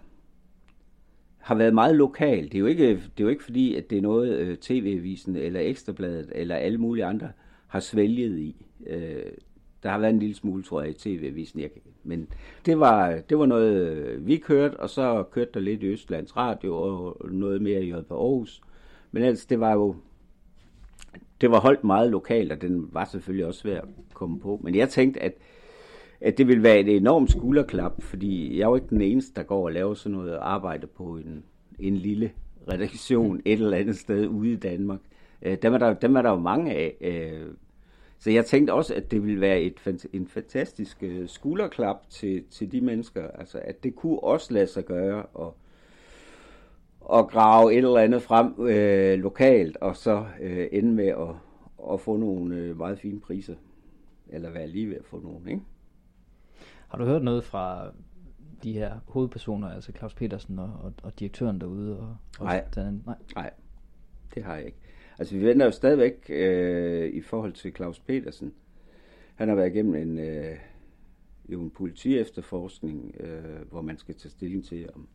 har 1.37 1.55
været 1.55 1.73
meget 1.73 1.95
lokal. 1.95 2.43
Det 2.43 2.55
er 2.55 2.59
jo 2.59 2.65
ikke, 2.65 2.89
det 2.89 2.99
er 3.17 3.23
jo 3.23 3.27
ikke 3.27 3.43
fordi, 3.43 3.75
at 3.75 3.89
det 3.89 3.97
er 3.97 4.01
noget 4.01 4.37
øh, 4.37 4.57
TV-avisen 4.57 5.35
eller 5.35 5.59
Ekstrabladet 5.59 6.31
eller 6.35 6.55
alle 6.55 6.77
mulige 6.77 7.05
andre 7.05 7.31
har 7.67 7.79
svælget 7.79 8.39
i. 8.39 8.65
Øh, 8.87 9.23
der 9.83 9.89
har 9.89 9.99
været 9.99 10.13
en 10.13 10.19
lille 10.19 10.35
smule, 10.35 10.63
tror 10.63 10.81
jeg, 10.81 10.89
i 10.89 10.93
TV-avisen. 10.93 11.59
Jeg, 11.59 11.69
men 12.03 12.27
det 12.65 12.79
var, 12.79 13.19
det 13.29 13.39
var 13.39 13.45
noget, 13.45 13.87
øh, 13.87 14.27
vi 14.27 14.37
kørte, 14.37 14.79
og 14.79 14.89
så 14.89 15.23
kørte 15.31 15.51
der 15.53 15.59
lidt 15.59 15.83
i 15.83 15.87
Østlands 15.87 16.37
Radio 16.37 16.75
og 16.75 17.31
noget 17.31 17.61
mere 17.61 17.83
i 17.83 17.91
på 17.91 18.15
Aarhus. 18.15 18.61
Men 19.11 19.23
ellers, 19.23 19.45
det 19.45 19.59
var 19.59 19.73
jo 19.73 19.95
det 21.41 21.51
var 21.51 21.59
holdt 21.59 21.83
meget 21.83 22.11
lokalt, 22.11 22.51
og 22.51 22.61
den 22.61 22.89
var 22.91 23.05
selvfølgelig 23.05 23.45
også 23.45 23.59
svær 23.59 23.81
at 23.81 23.87
komme 24.13 24.39
på. 24.39 24.59
Men 24.63 24.75
jeg 24.75 24.89
tænkte, 24.89 25.21
at, 25.23 25.33
at 26.21 26.37
det 26.37 26.47
ville 26.47 26.63
være 26.63 26.79
et 26.79 26.95
enormt 26.95 27.31
skulderklap, 27.31 28.01
fordi 28.01 28.57
jeg 28.57 28.63
er 28.63 28.69
jo 28.69 28.75
ikke 28.75 28.89
den 28.89 29.01
eneste, 29.01 29.35
der 29.35 29.43
går 29.43 29.65
og 29.65 29.71
laver 29.71 29.93
sådan 29.93 30.17
noget 30.17 30.37
arbejde 30.41 30.87
på 30.87 31.03
en, 31.03 31.43
en 31.79 31.97
lille 31.97 32.31
redaktion 32.71 33.41
et 33.45 33.59
eller 33.59 33.77
andet 33.77 33.97
sted 33.97 34.27
ude 34.27 34.51
i 34.51 34.55
Danmark. 34.55 34.99
Øh, 35.41 35.57
dem, 35.61 35.73
er 35.73 35.77
der, 35.77 35.93
dem 35.93 36.15
er 36.15 36.21
der 36.21 36.29
jo 36.29 36.39
mange 36.39 36.71
af. 36.71 36.95
Øh, 37.01 37.53
så 38.19 38.31
jeg 38.31 38.45
tænkte 38.45 38.73
også, 38.73 38.95
at 38.95 39.11
det 39.11 39.23
ville 39.23 39.41
være 39.41 39.61
et, 39.61 40.07
en 40.13 40.27
fantastisk 40.27 41.03
øh, 41.03 41.27
skulderklap 41.27 42.09
til, 42.09 42.43
til 42.51 42.71
de 42.71 42.81
mennesker. 42.81 43.27
Altså, 43.27 43.59
at 43.63 43.83
det 43.83 43.95
kunne 43.95 44.23
også 44.23 44.53
lade 44.53 44.67
sig 44.67 44.85
gøre, 44.85 45.23
og 45.23 45.57
at 47.13 47.27
grave 47.27 47.73
et 47.73 47.77
eller 47.77 47.97
andet 47.97 48.21
frem 48.21 48.67
øh, 48.67 49.19
lokalt, 49.19 49.77
og 49.77 49.95
så 49.95 50.25
øh, 50.41 50.67
ende 50.71 50.91
med 50.91 51.07
at, 51.07 51.35
at 51.93 52.01
få 52.01 52.17
nogle 52.17 52.55
øh, 52.55 52.77
meget 52.77 52.99
fine 52.99 53.19
priser. 53.19 53.55
Eller 54.29 54.49
være 54.49 54.67
lige 54.67 54.89
ved 54.89 54.95
at 54.95 55.05
få 55.05 55.19
nogle, 55.19 55.51
ikke? 55.51 55.61
Har 56.87 56.97
du 56.97 57.05
hørt 57.05 57.23
noget 57.23 57.43
fra 57.43 57.91
de 58.63 58.73
her 58.73 58.91
hovedpersoner, 59.07 59.69
altså 59.69 59.91
Claus 59.91 60.13
Petersen 60.13 60.59
og, 60.59 60.71
og, 60.83 60.93
og 61.03 61.19
direktøren 61.19 61.61
derude? 61.61 61.99
Og, 61.99 62.17
og 62.39 62.45
nej. 62.45 62.63
Den, 62.75 63.03
nej. 63.05 63.15
nej, 63.35 63.51
det 64.35 64.43
har 64.43 64.55
jeg 64.55 64.65
ikke. 64.65 64.77
Altså 65.19 65.35
vi 65.35 65.45
venter 65.45 65.65
jo 65.65 65.71
stadigvæk 65.71 66.25
øh, 66.29 67.09
i 67.13 67.21
forhold 67.21 67.53
til 67.53 67.75
Claus 67.75 67.99
Petersen. 67.99 68.53
Han 69.35 69.49
har 69.49 69.55
været 69.55 69.75
igennem 69.75 69.95
en, 69.95 70.19
øh, 70.19 70.57
jo 71.49 71.61
en 71.61 71.69
politi-efterforskning, 71.69 73.15
øh, 73.19 73.69
hvor 73.69 73.81
man 73.81 73.97
skal 73.97 74.15
tage 74.15 74.31
stilling 74.31 74.65
til, 74.65 74.89
om, 74.95 75.07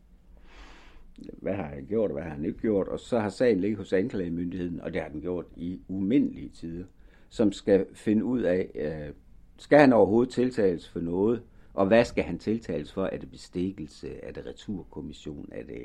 hvad 1.17 1.53
har 1.53 1.63
han 1.63 1.85
gjort, 1.85 2.11
og 2.11 2.13
hvad 2.13 2.23
har 2.23 2.35
han 2.35 2.45
ikke 2.45 2.59
gjort, 2.59 2.87
og 2.87 2.99
så 2.99 3.19
har 3.19 3.29
sagen 3.29 3.59
ligget 3.59 3.77
hos 3.77 3.93
anklagemyndigheden, 3.93 4.81
og 4.81 4.93
det 4.93 5.01
har 5.01 5.09
den 5.09 5.21
gjort 5.21 5.45
i 5.55 5.79
umindelige 5.87 6.49
tider, 6.49 6.85
som 7.29 7.51
skal 7.51 7.85
finde 7.93 8.23
ud 8.23 8.41
af, 8.41 8.71
øh, 8.75 9.13
skal 9.57 9.79
han 9.79 9.93
overhovedet 9.93 10.33
tiltales 10.33 10.89
for 10.89 10.99
noget, 10.99 11.41
og 11.73 11.87
hvad 11.87 12.05
skal 12.05 12.23
han 12.23 12.39
tiltales 12.39 12.93
for? 12.93 13.05
Er 13.05 13.17
det 13.17 13.31
bestikkelse? 13.31 14.23
Er 14.23 14.31
det 14.31 14.45
returkommission? 14.45 15.49
Er 15.51 15.63
det 15.63 15.81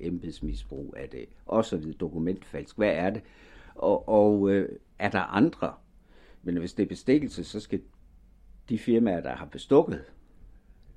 embedsmisbrug? 0.00 0.94
Er 0.96 1.06
det 1.06 1.24
også 1.46 1.76
videre 1.76 1.96
dokumentfalsk? 1.96 2.76
Hvad 2.76 2.92
er 2.92 3.10
det? 3.10 3.22
Og, 3.74 4.08
og 4.08 4.50
øh, 4.50 4.78
er 4.98 5.10
der 5.10 5.20
andre? 5.20 5.74
Men 6.42 6.56
hvis 6.56 6.74
det 6.74 6.82
er 6.82 6.88
bestikkelse, 6.88 7.44
så 7.44 7.60
skal 7.60 7.80
de 8.68 8.78
firmaer, 8.78 9.20
der 9.20 9.36
har 9.36 9.46
bestukket 9.46 10.04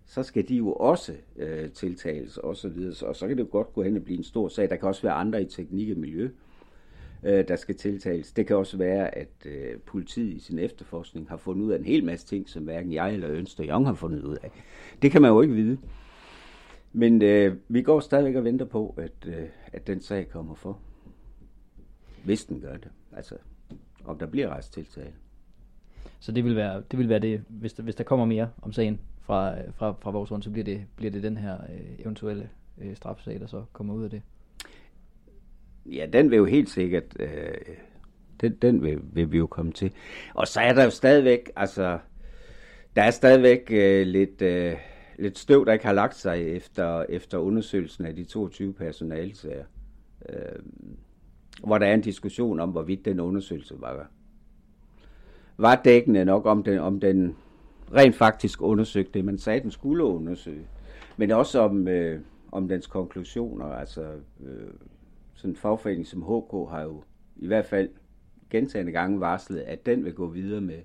så 0.05 0.23
skal 0.23 0.47
de 0.47 0.55
jo 0.55 0.73
også 0.73 1.13
øh, 1.35 1.69
tiltales 1.69 2.37
og 2.37 2.55
så 2.55 2.69
videre. 2.69 3.07
Og 3.07 3.15
så 3.15 3.27
kan 3.27 3.37
det 3.37 3.43
jo 3.43 3.49
godt 3.51 3.73
gå 3.73 3.83
hen 3.83 3.97
og 3.97 4.03
blive 4.03 4.17
en 4.17 4.23
stor 4.23 4.47
sag. 4.47 4.69
Der 4.69 4.75
kan 4.75 4.87
også 4.87 5.01
være 5.01 5.13
andre 5.13 5.41
i 5.41 5.45
teknik 5.45 5.91
og 5.91 5.97
miljø, 5.97 6.29
øh, 7.23 7.47
der 7.47 7.55
skal 7.55 7.75
tiltales. 7.75 8.31
Det 8.31 8.47
kan 8.47 8.55
også 8.55 8.77
være, 8.77 9.17
at 9.17 9.31
øh, 9.45 9.79
politiet 9.85 10.33
i 10.33 10.39
sin 10.39 10.59
efterforskning 10.59 11.29
har 11.29 11.37
fundet 11.37 11.65
ud 11.65 11.71
af 11.71 11.77
en 11.77 11.85
hel 11.85 12.03
masse 12.03 12.27
ting, 12.27 12.49
som 12.49 12.63
hverken 12.63 12.93
jeg 12.93 13.13
eller 13.13 13.29
Ønster 13.29 13.65
Young 13.67 13.85
har 13.85 13.93
fundet 13.93 14.23
ud 14.23 14.37
af. 14.43 14.51
Det 15.01 15.11
kan 15.11 15.21
man 15.21 15.31
jo 15.31 15.41
ikke 15.41 15.53
vide. 15.53 15.77
Men 16.93 17.21
øh, 17.21 17.55
vi 17.67 17.81
går 17.81 17.99
stadigvæk 17.99 18.35
og 18.35 18.43
venter 18.43 18.65
på, 18.65 18.95
at, 18.97 19.27
øh, 19.27 19.43
at 19.73 19.87
den 19.87 20.01
sag 20.01 20.29
kommer 20.29 20.55
for. 20.55 20.79
Hvis 22.25 22.45
den 22.45 22.61
gør 22.61 22.77
det. 22.77 22.89
Altså, 23.15 23.35
om 24.05 24.17
der 24.17 24.25
bliver 24.25 24.49
rejst 24.49 24.73
tiltale. 24.73 25.13
Så 26.19 26.31
det 26.31 26.45
vil 26.45 26.55
være 26.55 26.83
det, 26.91 26.99
vil 26.99 27.09
være 27.09 27.19
det 27.19 27.43
hvis, 27.47 27.73
der, 27.73 27.83
hvis 27.83 27.95
der 27.95 28.03
kommer 28.03 28.25
mere 28.25 28.49
om 28.61 28.73
sagen, 28.73 28.99
fra, 29.25 29.55
fra, 29.75 29.95
fra 29.99 30.11
vores 30.11 30.31
rundt, 30.31 30.45
så 30.45 30.51
bliver 30.51 30.65
det, 30.65 30.85
bliver 30.95 31.11
det 31.11 31.23
den 31.23 31.37
her 31.37 31.53
øh, 31.53 31.99
eventuelle 31.99 32.49
øh, 32.81 32.95
strafsag, 32.95 33.39
der 33.39 33.47
så 33.47 33.63
kommer 33.73 33.93
ud 33.93 34.03
af 34.03 34.09
det. 34.09 34.21
Ja, 35.85 36.05
den 36.13 36.31
vil 36.31 36.37
jo 36.37 36.45
helt 36.45 36.69
sikkert, 36.69 37.03
øh, 37.19 37.53
den, 38.41 38.55
den 38.61 38.83
vil, 38.83 38.99
vil 39.03 39.31
vi 39.31 39.37
jo 39.37 39.47
komme 39.47 39.71
til. 39.71 39.91
Og 40.33 40.47
så 40.47 40.59
er 40.59 40.73
der 40.73 40.83
jo 40.83 40.89
stadigvæk, 40.89 41.51
altså, 41.55 41.99
der 42.95 43.03
er 43.03 43.11
stadigvæk 43.11 43.67
øh, 43.71 44.07
lidt, 44.07 44.41
øh, 44.41 44.73
lidt 45.19 45.39
støv, 45.39 45.65
der 45.65 45.73
ikke 45.73 45.85
har 45.85 45.93
lagt 45.93 46.15
sig 46.15 46.47
efter, 46.47 47.05
efter 47.09 47.37
undersøgelsen 47.37 48.05
af 48.05 48.15
de 48.15 48.23
22 48.23 48.73
personalsager. 48.73 49.65
Øh, 50.29 50.59
hvor 51.63 51.77
der 51.77 51.85
er 51.85 51.93
en 51.93 52.01
diskussion 52.01 52.59
om, 52.59 52.69
hvorvidt 52.69 53.05
den 53.05 53.19
undersøgelse 53.19 53.75
var, 53.79 54.07
var 55.57 55.81
dækkende 55.85 56.25
nok, 56.25 56.45
om 56.45 56.63
den, 56.63 56.79
om 56.79 56.99
den 56.99 57.35
rent 57.93 58.15
faktisk 58.15 58.61
undersøgt 58.61 59.13
det, 59.13 59.25
man 59.25 59.37
sagde, 59.37 59.59
den 59.59 59.71
skulle 59.71 60.03
undersøge. 60.03 60.67
Men 61.17 61.31
også 61.31 61.59
om, 61.59 61.87
øh, 61.87 62.21
om 62.51 62.67
dens 62.67 62.87
konklusioner, 62.87 63.65
altså 63.65 64.01
øh, 64.43 64.73
sådan 65.33 65.51
en 65.51 65.55
fagforening 65.55 66.07
som 66.07 66.21
HK 66.21 66.69
har 66.69 66.81
jo 66.81 67.03
i 67.35 67.47
hvert 67.47 67.65
fald 67.65 67.89
gentagende 68.49 68.91
gange 68.91 69.19
varslet, 69.19 69.59
at 69.59 69.85
den 69.85 70.05
vil 70.05 70.13
gå 70.13 70.27
videre 70.27 70.61
med, 70.61 70.79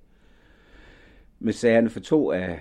med 1.39 1.53
sagerne 1.53 1.91
for 1.91 2.01
to 2.01 2.33
af, 2.33 2.61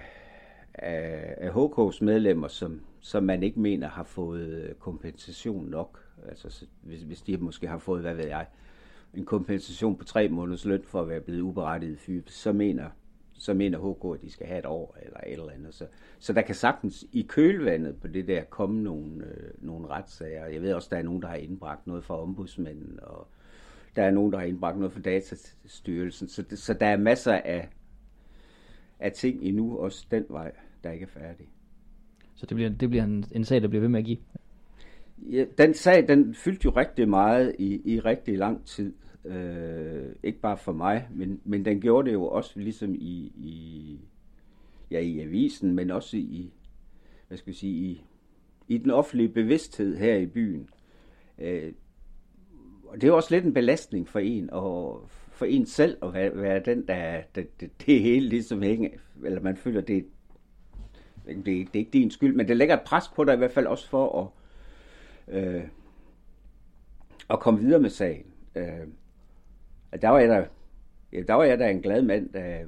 af, 0.74 1.36
af 1.38 1.50
HK's 1.50 2.04
medlemmer, 2.06 2.48
som, 2.48 2.82
som 3.00 3.24
man 3.24 3.44
ikke 3.44 3.60
mener 3.60 3.88
har 3.88 4.04
fået 4.04 4.48
øh, 4.48 4.76
kompensation 4.76 5.70
nok. 5.70 6.00
Altså 6.28 6.66
hvis, 6.82 7.02
hvis 7.02 7.22
de 7.22 7.38
måske 7.38 7.68
har 7.68 7.78
fået, 7.78 8.02
hvad 8.02 8.14
ved 8.16 8.28
jeg, 8.28 8.46
en 9.14 9.26
kompensation 9.26 9.96
på 9.96 10.04
tre 10.04 10.30
måneders 10.30 10.66
løn 10.66 10.84
for 10.84 11.02
at 11.02 11.10
være 11.10 11.22
blevet 11.22 11.42
uberettiget 11.42 12.00
fyret, 12.00 12.32
så 12.32 12.52
mener, 12.52 12.90
så 13.40 13.54
mener 13.54 13.78
HK, 13.78 14.20
at 14.20 14.22
de 14.22 14.32
skal 14.32 14.48
have 14.48 14.60
et 14.60 14.66
år 14.66 14.98
eller 15.02 15.20
et 15.28 15.34
eller 15.34 15.52
andet. 15.52 15.74
Så, 15.74 15.86
så 16.20 16.34
der 16.34 16.42
kan 16.42 16.56
sagtens 16.56 17.06
i 17.12 17.22
kølvandet 17.22 17.96
på 18.02 18.08
det 18.08 18.28
der 18.28 18.44
komme 18.44 18.84
nogle, 18.84 19.26
øh, 19.26 19.52
nogle 19.58 19.88
retssager. 19.88 20.46
Jeg 20.46 20.62
ved 20.62 20.74
også, 20.74 20.88
der 20.92 20.98
er 20.98 21.04
nogen, 21.04 21.22
der 21.22 21.28
har 21.28 21.36
indbragt 21.36 21.88
noget 21.88 22.04
fra 22.04 22.22
ombudsmanden, 22.22 23.00
og 23.02 23.28
der 23.96 24.04
er 24.04 24.12
nogen, 24.12 24.32
der 24.32 24.40
har 24.40 24.46
indbragt 24.46 24.78
noget 24.78 24.94
fra 24.94 25.02
datastyrelsen. 25.02 26.28
Så, 26.28 26.44
så 26.56 26.74
der 26.74 26.86
er 26.86 26.98
masser 26.98 27.34
af, 27.34 27.70
af 29.00 29.12
ting 29.12 29.44
endnu, 29.44 29.78
også 29.78 30.06
den 30.12 30.26
vej, 30.30 30.52
der 30.84 30.92
ikke 30.92 31.04
er 31.04 31.20
færdig. 31.20 31.50
Så 32.36 32.46
det 32.46 32.56
bliver, 32.56 32.70
det 32.70 32.90
bliver 32.90 33.04
en, 33.04 33.26
en 33.32 33.46
sag, 33.46 33.62
der 33.62 33.68
bliver 33.68 33.82
ved 33.82 33.90
med 33.90 34.00
at 34.00 34.06
give? 34.06 34.18
Ja, 35.18 35.46
den 35.58 35.74
sag, 35.74 36.08
den 36.08 36.34
fyldte 36.34 36.66
jo 36.66 36.72
rigtig 36.72 37.10
meget 37.10 37.56
i, 37.60 37.94
i 37.94 38.00
rigtig 38.00 38.38
lang 38.38 38.66
tid. 38.66 38.94
Øh, 39.26 40.16
ikke 40.24 40.40
bare 40.40 40.58
for 40.58 40.72
mig, 40.72 41.08
men, 41.12 41.42
men 41.44 41.66
den 41.66 41.82
gjorde 41.82 42.08
det 42.08 42.14
jo 42.14 42.28
også 42.28 42.60
ligesom 42.60 42.96
i, 42.96 43.34
i, 43.36 44.00
ja, 44.92 45.00
i 45.00 45.20
avisen, 45.20 45.76
men 45.76 45.92
også 45.92 46.18
i, 46.18 46.54
hvad 47.28 47.38
skal 47.38 47.52
jeg 47.52 47.56
sige, 47.56 47.74
i, 47.74 48.04
i 48.68 48.78
den 48.78 48.92
offentlige 48.92 49.30
bevidsthed 49.30 49.98
her 49.98 50.16
i 50.16 50.26
byen. 50.26 50.70
Øh, 51.38 51.74
og 52.88 53.02
det 53.02 53.08
er 53.08 53.12
også 53.12 53.36
lidt 53.36 53.46
en 53.46 53.54
belastning 53.54 54.08
for 54.08 54.20
en, 54.20 54.50
og 54.50 55.04
for 55.32 55.46
en 55.46 55.66
selv 55.66 55.98
at 56.04 56.14
være, 56.14 56.38
være 56.42 56.60
den, 56.60 56.88
der 56.88 57.22
det, 57.36 57.62
det, 57.62 57.72
det 57.86 58.02
hele 58.02 58.30
ligesom 58.30 58.62
hænger, 58.62 58.90
eller 59.26 59.42
man 59.42 59.58
føler, 59.58 59.82
det, 59.82 60.06
det, 61.26 61.46
det 61.46 61.66
er 61.74 61.80
ikke 61.80 61.92
din 61.92 62.12
skyld, 62.12 62.36
men 62.36 62.48
det 62.48 62.58
lægger 62.58 62.76
et 62.76 62.84
pres 62.86 63.08
på 63.16 63.24
dig 63.24 63.34
i 63.34 63.38
hvert 63.38 63.52
fald 63.52 63.68
også 63.68 63.90
for 63.90 64.22
at, 64.22 65.36
øh, 65.36 65.64
at 67.30 67.40
komme 67.40 67.60
videre 67.60 67.80
med 67.80 67.90
sagen. 67.90 68.26
Øh, 68.56 68.88
der 69.98 70.10
var 70.10 70.20
jeg 70.20 70.30
da, 70.30 70.48
ja, 71.14 71.22
der 71.28 71.34
var 71.34 71.44
jeg 71.44 71.60
der 71.60 71.68
en 71.68 71.82
glad 71.82 72.02
mand, 72.02 72.30
da, 72.30 72.66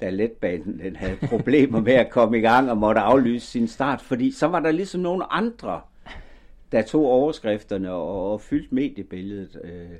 da 0.00 0.10
letbanen 0.10 0.78
den 0.78 0.96
havde 0.96 1.16
problemer 1.28 1.80
med 1.80 1.92
at 1.92 2.10
komme 2.10 2.38
i 2.38 2.40
gang 2.40 2.70
og 2.70 2.78
måtte 2.78 3.00
aflyse 3.00 3.46
sin 3.46 3.68
start, 3.68 4.00
fordi 4.00 4.30
så 4.30 4.46
var 4.46 4.60
der 4.60 4.70
ligesom 4.70 5.00
nogle 5.00 5.32
andre, 5.32 5.80
der 6.72 6.82
tog 6.82 7.06
overskrifterne 7.06 7.92
og, 7.92 8.32
og 8.32 8.40
fyldte 8.40 8.74
mediebilledet. 8.74 9.60
Øh, 9.64 9.98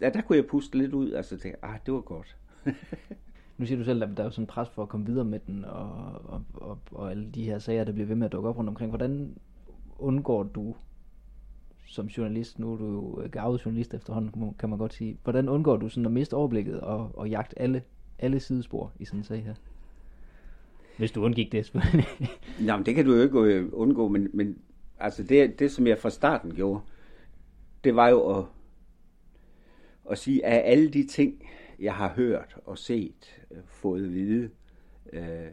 ja, 0.00 0.08
der 0.08 0.20
kunne 0.20 0.36
jeg 0.36 0.46
puste 0.46 0.78
lidt 0.78 0.92
ud, 0.92 1.12
altså 1.12 1.38
tænkte, 1.38 1.64
ah, 1.64 1.78
det 1.86 1.94
var 1.94 2.00
godt. 2.00 2.36
nu 3.58 3.66
siger 3.66 3.78
du 3.78 3.84
selv, 3.84 4.02
at 4.02 4.08
der 4.16 4.24
er 4.24 4.30
sådan 4.30 4.46
pres 4.46 4.68
for 4.68 4.82
at 4.82 4.88
komme 4.88 5.06
videre 5.06 5.24
med 5.24 5.40
den, 5.46 5.64
og, 5.64 6.12
og, 6.24 6.42
og, 6.54 6.78
og 6.92 7.10
alle 7.10 7.30
de 7.30 7.44
her 7.44 7.58
sager, 7.58 7.84
der 7.84 7.92
bliver 7.92 8.06
ved 8.06 8.16
med 8.16 8.26
at 8.26 8.32
dukke 8.32 8.48
op 8.48 8.58
rundt 8.58 8.70
omkring. 8.70 8.90
Hvordan 8.90 9.36
undgår 9.98 10.42
du 10.42 10.74
som 11.86 12.06
journalist, 12.06 12.58
nu 12.58 12.72
er 12.72 12.76
du 12.76 12.86
jo 12.86 13.20
øh, 13.22 13.30
gavet 13.30 13.64
journalist 13.64 13.94
efterhånden, 13.94 14.54
kan 14.58 14.68
man 14.68 14.78
godt 14.78 14.94
sige, 14.94 15.18
hvordan 15.22 15.48
undgår 15.48 15.76
du 15.76 15.88
sådan 15.88 16.06
at 16.06 16.12
miste 16.12 16.34
overblikket 16.34 16.80
og, 16.80 17.10
og 17.14 17.28
jagte 17.28 17.58
alle, 17.58 17.82
alle 18.18 18.40
sidespor 18.40 18.92
i 18.98 19.04
sådan 19.04 19.20
en 19.20 19.24
sag 19.24 19.44
her? 19.44 19.54
Hvis 20.98 21.12
du 21.12 21.24
undgik 21.24 21.52
det, 21.52 21.66
selvfølgelig. 21.66 22.06
Jamen, 22.66 22.86
det 22.86 22.94
kan 22.94 23.04
du 23.04 23.14
jo 23.14 23.22
ikke 23.22 23.38
øh, 23.38 23.68
undgå, 23.72 24.08
men, 24.08 24.30
men 24.32 24.58
altså 24.98 25.22
det, 25.22 25.58
det, 25.58 25.70
som 25.70 25.86
jeg 25.86 25.98
fra 25.98 26.10
starten 26.10 26.54
gjorde, 26.54 26.80
det 27.84 27.96
var 27.96 28.08
jo 28.08 28.38
at, 28.38 28.44
at 30.10 30.18
sige, 30.18 30.46
at 30.46 30.72
alle 30.72 30.88
de 30.88 31.06
ting, 31.06 31.42
jeg 31.78 31.94
har 31.94 32.08
hørt 32.08 32.56
og 32.64 32.78
set, 32.78 33.44
øh, 33.50 33.58
fået 33.64 34.04
at 34.04 34.14
vide, 34.14 34.50
øh, 35.12 35.46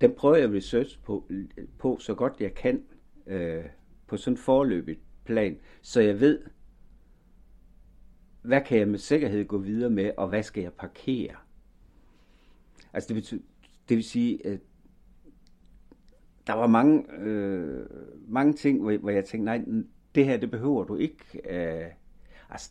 dem 0.00 0.14
prøver 0.16 0.36
jeg 0.36 0.44
at 0.44 0.54
research 0.54 1.02
på, 1.02 1.30
på 1.78 1.98
så 2.00 2.14
godt 2.14 2.34
jeg 2.40 2.54
kan, 2.54 2.82
øh, 3.26 3.64
på 4.06 4.16
sådan 4.16 4.36
forløbigt 4.36 5.00
plan, 5.26 5.58
så 5.82 6.00
jeg 6.00 6.20
ved, 6.20 6.42
hvad 8.42 8.60
kan 8.60 8.78
jeg 8.78 8.88
med 8.88 8.98
sikkerhed 8.98 9.44
gå 9.44 9.58
videre 9.58 9.90
med, 9.90 10.10
og 10.16 10.28
hvad 10.28 10.42
skal 10.42 10.62
jeg 10.62 10.72
parkere? 10.72 11.34
Altså 12.92 13.08
det, 13.08 13.14
betyder, 13.14 13.42
det 13.88 13.96
vil 13.96 14.04
sige, 14.04 14.46
at 14.46 14.60
der 16.46 16.52
var 16.52 16.66
mange, 16.66 17.12
øh, 17.18 17.86
mange 18.28 18.52
ting, 18.52 18.82
hvor, 18.82 18.96
hvor 18.96 19.10
jeg 19.10 19.24
tænkte, 19.24 19.44
nej, 19.44 19.64
det 20.14 20.24
her, 20.24 20.36
det 20.36 20.50
behøver 20.50 20.84
du 20.84 20.96
ikke. 20.96 21.18
Øh, 21.50 21.90
altså, 22.50 22.70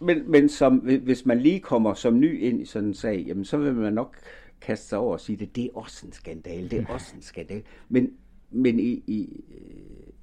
men, 0.00 0.30
men 0.30 0.48
som, 0.48 0.76
hvis 0.78 1.26
man 1.26 1.40
lige 1.40 1.60
kommer 1.60 1.94
som 1.94 2.20
ny 2.20 2.40
ind 2.40 2.60
i 2.60 2.64
sådan 2.64 2.88
en 2.88 2.94
sag, 2.94 3.24
jamen, 3.26 3.44
så 3.44 3.56
vil 3.56 3.74
man 3.74 3.92
nok 3.92 4.16
kaste 4.60 4.88
sig 4.88 4.98
over 4.98 5.12
og 5.12 5.20
sige, 5.20 5.42
at 5.42 5.56
det 5.56 5.64
er 5.64 5.68
også 5.74 6.06
en 6.06 6.12
skandal, 6.12 6.70
det 6.70 6.78
er 6.78 6.86
også 6.94 7.16
en 7.16 7.22
skandal. 7.22 7.62
Men, 7.88 8.12
men 8.50 8.78
i, 8.78 9.04
i, 9.06 9.44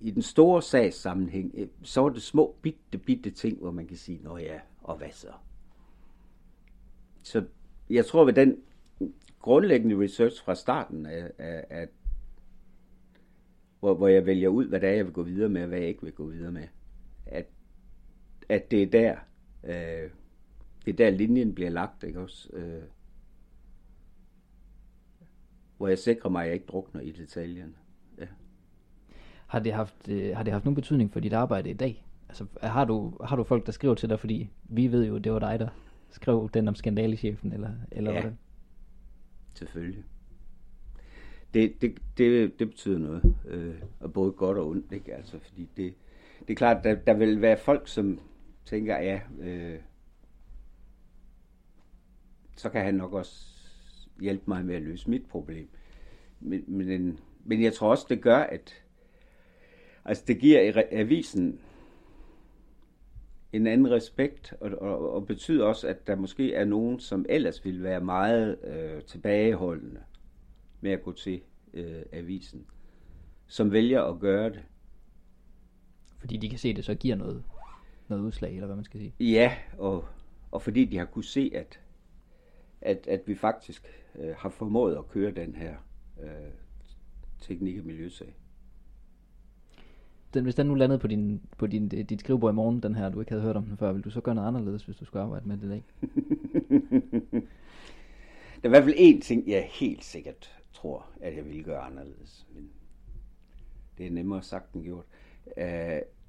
i 0.04 0.12
den 0.12 0.22
store 0.22 0.62
sagssammenhæng, 0.62 1.52
sammenhæng, 1.52 1.72
så 1.84 2.02
var 2.02 2.10
det 2.10 2.22
små, 2.22 2.56
bitte, 2.62 2.98
bitte 2.98 3.32
ting, 3.32 3.60
hvor 3.60 3.72
man 3.72 3.88
kan 3.88 3.98
sige, 3.98 4.20
nå 4.24 4.38
ja, 4.38 4.60
og 4.82 4.98
hvad 4.98 5.12
så? 5.12 5.32
Så 7.24 7.46
jeg 7.90 8.06
tror, 8.06 8.26
ved 8.26 8.34
den 8.34 8.64
grundlæggende 9.40 10.04
research 10.04 10.44
fra 10.44 10.56
starten, 10.56 11.06
er, 11.06 11.28
er, 11.38 11.64
er, 11.70 11.86
hvor, 13.80 13.94
hvor 13.94 14.08
jeg 14.08 14.26
vælger 14.26 14.50
ud, 14.50 14.68
hvad 14.68 14.80
det 14.80 14.90
er, 14.90 14.94
jeg 14.94 15.06
vil 15.06 15.14
gå 15.14 15.24
videre 15.24 15.50
med, 15.50 15.62
og 15.62 15.68
hvad 15.68 15.80
jeg 15.80 15.88
ikke 15.88 16.04
vil 16.04 16.14
gå 16.14 16.26
videre 16.26 16.52
med, 16.52 16.68
at, 17.26 17.46
at 18.50 18.72
det 18.72 18.84
er 18.84 18.88
der, 18.88 19.16
øh, 19.64 20.10
det 20.86 20.92
er 20.92 20.98
der 20.98 21.10
linjen 21.10 21.56
bliver 21.56 21.70
lagt, 21.70 22.04
ikke 22.04 22.20
også? 22.20 22.50
Øh, 22.54 22.84
hvor 25.78 25.88
jeg 25.88 26.00
sikrer 26.00 26.30
mig, 26.30 26.42
at 26.42 26.48
jeg 26.48 26.54
ikke 26.54 26.68
drukner 26.68 27.02
i 27.02 27.12
detaljerne. 27.12 27.74
Har 29.54 29.60
det 29.60 29.74
haft, 29.74 30.10
øh, 30.10 30.36
har 30.36 30.44
det 30.44 30.54
haft 30.54 30.66
nogen 30.66 30.76
betydning 30.76 31.12
for 31.12 31.20
dit 31.20 31.34
arbejde 31.34 31.70
i 31.70 31.74
dag? 31.74 32.06
Altså, 32.30 32.46
har 32.62 32.86
du, 32.86 33.18
har 33.24 33.36
du 33.36 33.44
folk, 33.44 33.66
der 33.66 33.72
skriver 33.72 33.96
til 33.96 34.10
dig, 34.10 34.20
fordi 34.20 34.50
vi 34.64 34.92
ved 34.92 35.08
jo, 35.08 35.18
det 35.18 35.32
var 35.32 35.40
dig, 35.40 35.60
der 35.60 35.68
skrev 36.10 36.50
den 36.54 36.68
om 36.68 36.76
skandalechefen, 36.76 37.54
eller, 37.54 37.70
eller 37.92 38.12
ja, 38.12 38.22
hvordan? 38.22 38.38
selvfølgelig. 39.54 40.04
Det, 41.54 41.82
det, 41.82 41.98
det, 42.18 42.60
det 42.60 42.70
betyder 42.70 42.98
noget, 42.98 43.36
øh, 43.48 43.76
og 44.00 44.14
både 44.14 44.32
godt 44.32 44.58
og 44.58 44.68
ondt, 44.68 44.92
ikke? 44.92 45.16
Altså, 45.16 45.40
fordi 45.40 45.70
det, 45.78 45.94
det 46.40 46.50
er 46.50 46.56
klart, 46.56 46.84
der, 46.84 46.96
der 46.96 47.14
vil 47.14 47.42
være 47.42 47.58
folk, 47.58 47.88
som 47.88 48.20
tænker, 48.66 48.98
ja, 48.98 49.20
øh, 49.40 49.80
så 52.56 52.70
kan 52.70 52.86
han 52.86 52.96
nok 52.96 53.14
også 53.14 53.48
hjælpe 54.20 54.44
mig 54.48 54.66
med 54.66 54.76
at 54.76 54.82
løse 54.82 55.10
mit 55.10 55.26
problem. 55.26 55.70
Men, 56.40 56.64
men, 56.68 57.20
men 57.44 57.64
jeg 57.64 57.74
tror 57.74 57.90
også, 57.90 58.06
det 58.10 58.22
gør, 58.22 58.38
at 58.38 58.83
altså 60.06 60.24
det 60.28 60.40
giver 60.40 60.84
avisen 60.92 61.60
en 63.54 63.68
anden 63.68 63.92
respekt, 63.92 64.54
og, 64.62 64.72
og, 64.72 65.14
og 65.14 65.28
betyder 65.28 65.66
også, 65.66 65.88
at 65.88 66.08
der 66.08 66.16
måske 66.16 66.54
er 66.54 66.66
nogen, 66.66 67.00
som 67.00 67.26
ellers 67.30 67.66
ville 67.66 67.84
være 67.84 68.02
meget 68.02 68.58
øh, 68.64 69.02
tilbageholdende 69.02 70.02
med 70.82 70.92
at 70.92 71.04
gå 71.04 71.12
til 71.12 71.42
øh, 71.74 72.02
avisen, 72.12 72.66
som 73.48 73.72
vælger 73.72 74.02
at 74.02 74.20
gøre 74.20 74.50
det. 74.50 74.64
Fordi 76.20 76.38
de 76.38 76.50
kan 76.50 76.60
se, 76.60 76.70
at 76.70 76.76
det 76.76 76.86
så 76.86 76.96
giver 76.96 77.16
noget, 77.16 77.44
noget 78.08 78.24
udslag, 78.24 78.54
eller 78.54 78.66
hvad 78.66 78.76
man 78.76 78.86
skal 78.86 79.00
sige. 79.00 79.14
Ja, 79.20 79.58
og, 79.78 80.06
og 80.52 80.62
fordi 80.62 80.86
de 80.86 80.98
har 80.98 81.06
kunne 81.06 81.24
se, 81.24 81.52
at, 81.54 81.80
at, 82.82 83.08
at 83.08 83.22
vi 83.26 83.36
faktisk 83.36 83.88
øh, 84.16 84.36
har 84.38 84.50
formået 84.50 84.98
at 84.98 85.08
køre 85.08 85.32
den 85.32 85.56
her 85.56 85.76
øh, 86.24 86.30
teknik- 87.42 87.80
og 87.80 87.86
miljøsag 87.86 88.36
den, 90.34 90.44
hvis 90.44 90.56
den 90.56 90.68
nu 90.68 90.76
landede 90.76 91.00
på, 91.00 91.08
din, 91.08 91.42
på 91.58 91.68
din, 91.68 91.92
øh, 91.94 92.04
dit 92.04 92.20
skrivebord 92.20 92.54
i 92.54 92.56
morgen, 92.56 92.80
den 92.80 92.96
her, 92.96 93.10
du 93.10 93.20
ikke 93.20 93.32
havde 93.32 93.44
hørt 93.44 93.56
om 93.56 93.66
den 93.66 93.78
før, 93.78 93.94
vil 93.94 94.04
du 94.04 94.10
så 94.10 94.22
gøre 94.22 94.36
noget 94.36 94.48
anderledes, 94.48 94.84
hvis 94.84 94.98
du 94.98 95.06
skulle 95.06 95.24
arbejde 95.24 95.48
med 95.48 95.58
det 95.58 95.66
i 95.66 95.70
dag? 95.70 95.84
der 98.62 98.64
er 98.64 98.68
i 98.68 98.70
hvert 98.70 98.84
fald 98.84 98.96
én 98.96 99.22
ting, 99.22 99.48
jeg 99.48 99.70
helt 99.72 100.04
sikkert 100.04 100.64
tror, 100.74 101.06
at 101.22 101.36
jeg 101.36 101.46
ville 101.46 101.64
gøre 101.64 101.80
anderledes. 101.80 102.48
Men 102.56 102.70
det 103.98 104.08
er 104.08 104.12
nemmere 104.12 104.44
sagt 104.44 104.74
end 104.74 104.84
gjort. 104.84 105.06
Uh, 105.58 105.64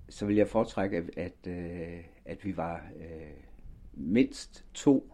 så 0.08 0.26
vil 0.26 0.36
jeg 0.36 0.48
foretrække, 0.48 0.96
at, 0.96 1.10
at, 1.16 1.32
uh, 1.46 2.04
at 2.24 2.44
vi 2.44 2.56
var 2.56 2.86
uh, 2.96 3.44
mindst 3.92 4.64
to 4.74 5.12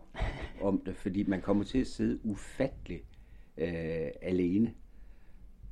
om 0.61 0.83
det, 0.87 0.97
fordi 0.97 1.23
man 1.23 1.43
kommer 1.43 1.65
til 1.65 1.79
at 1.79 1.87
sidde 1.87 2.27
ufattelig 2.27 3.03
uh, 3.57 4.11
alene. 4.23 4.75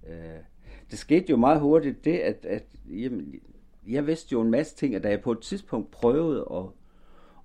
Uh, 0.03 0.45
det 0.91 0.99
skete 0.99 1.31
jo 1.31 1.37
meget 1.37 1.61
hurtigt 1.61 2.05
det, 2.05 2.19
at, 2.19 2.47
at 2.47 2.65
jamen, 2.91 3.35
jeg 3.89 4.07
vidste 4.07 4.33
jo 4.33 4.41
en 4.41 4.51
masse 4.51 4.77
ting, 4.77 4.97
og 4.97 5.03
da 5.03 5.09
jeg 5.09 5.21
på 5.21 5.33
et 5.33 5.41
tidspunkt 5.41 5.91
prøvede 5.91 6.47
at, 6.53 6.65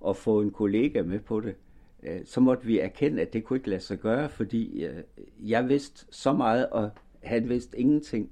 at 0.08 0.16
få 0.16 0.40
en 0.40 0.50
kollega 0.50 1.02
med 1.02 1.20
på 1.20 1.40
det, 1.40 1.54
øh, 2.02 2.20
så 2.24 2.40
måtte 2.40 2.66
vi 2.66 2.78
erkende, 2.78 3.22
at 3.22 3.32
det 3.32 3.44
kunne 3.44 3.56
ikke 3.56 3.70
lade 3.70 3.80
sig 3.80 3.98
gøre, 3.98 4.28
fordi 4.28 4.84
øh, 4.84 5.02
jeg 5.38 5.68
vidste 5.68 6.06
så 6.10 6.32
meget, 6.32 6.70
og 6.70 6.90
han 7.22 7.48
vidste 7.48 7.78
ingenting. 7.78 8.30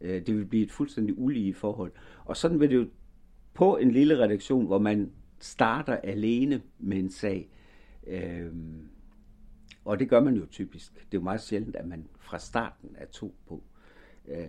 Øh, 0.00 0.26
det 0.26 0.34
ville 0.34 0.48
blive 0.48 0.64
et 0.64 0.72
fuldstændig 0.72 1.18
ulige 1.18 1.54
forhold. 1.54 1.92
Og 2.24 2.36
sådan 2.36 2.60
vil 2.60 2.70
det 2.70 2.76
jo 2.76 2.86
på 3.54 3.76
en 3.76 3.90
lille 3.90 4.18
redaktion, 4.18 4.66
hvor 4.66 4.78
man 4.78 5.12
starter 5.38 5.96
alene 5.96 6.62
med 6.78 6.98
en 6.98 7.10
sag. 7.10 7.48
Øh, 8.06 8.52
og 9.84 9.98
det 9.98 10.08
gør 10.08 10.20
man 10.20 10.34
jo 10.34 10.46
typisk. 10.46 10.94
Det 10.94 11.00
er 11.02 11.20
jo 11.20 11.20
meget 11.20 11.40
sjældent, 11.40 11.76
at 11.76 11.86
man 11.86 12.08
fra 12.18 12.38
starten 12.38 12.90
er 12.94 13.06
to 13.06 13.34
på. 13.48 13.62
Øh, 14.30 14.48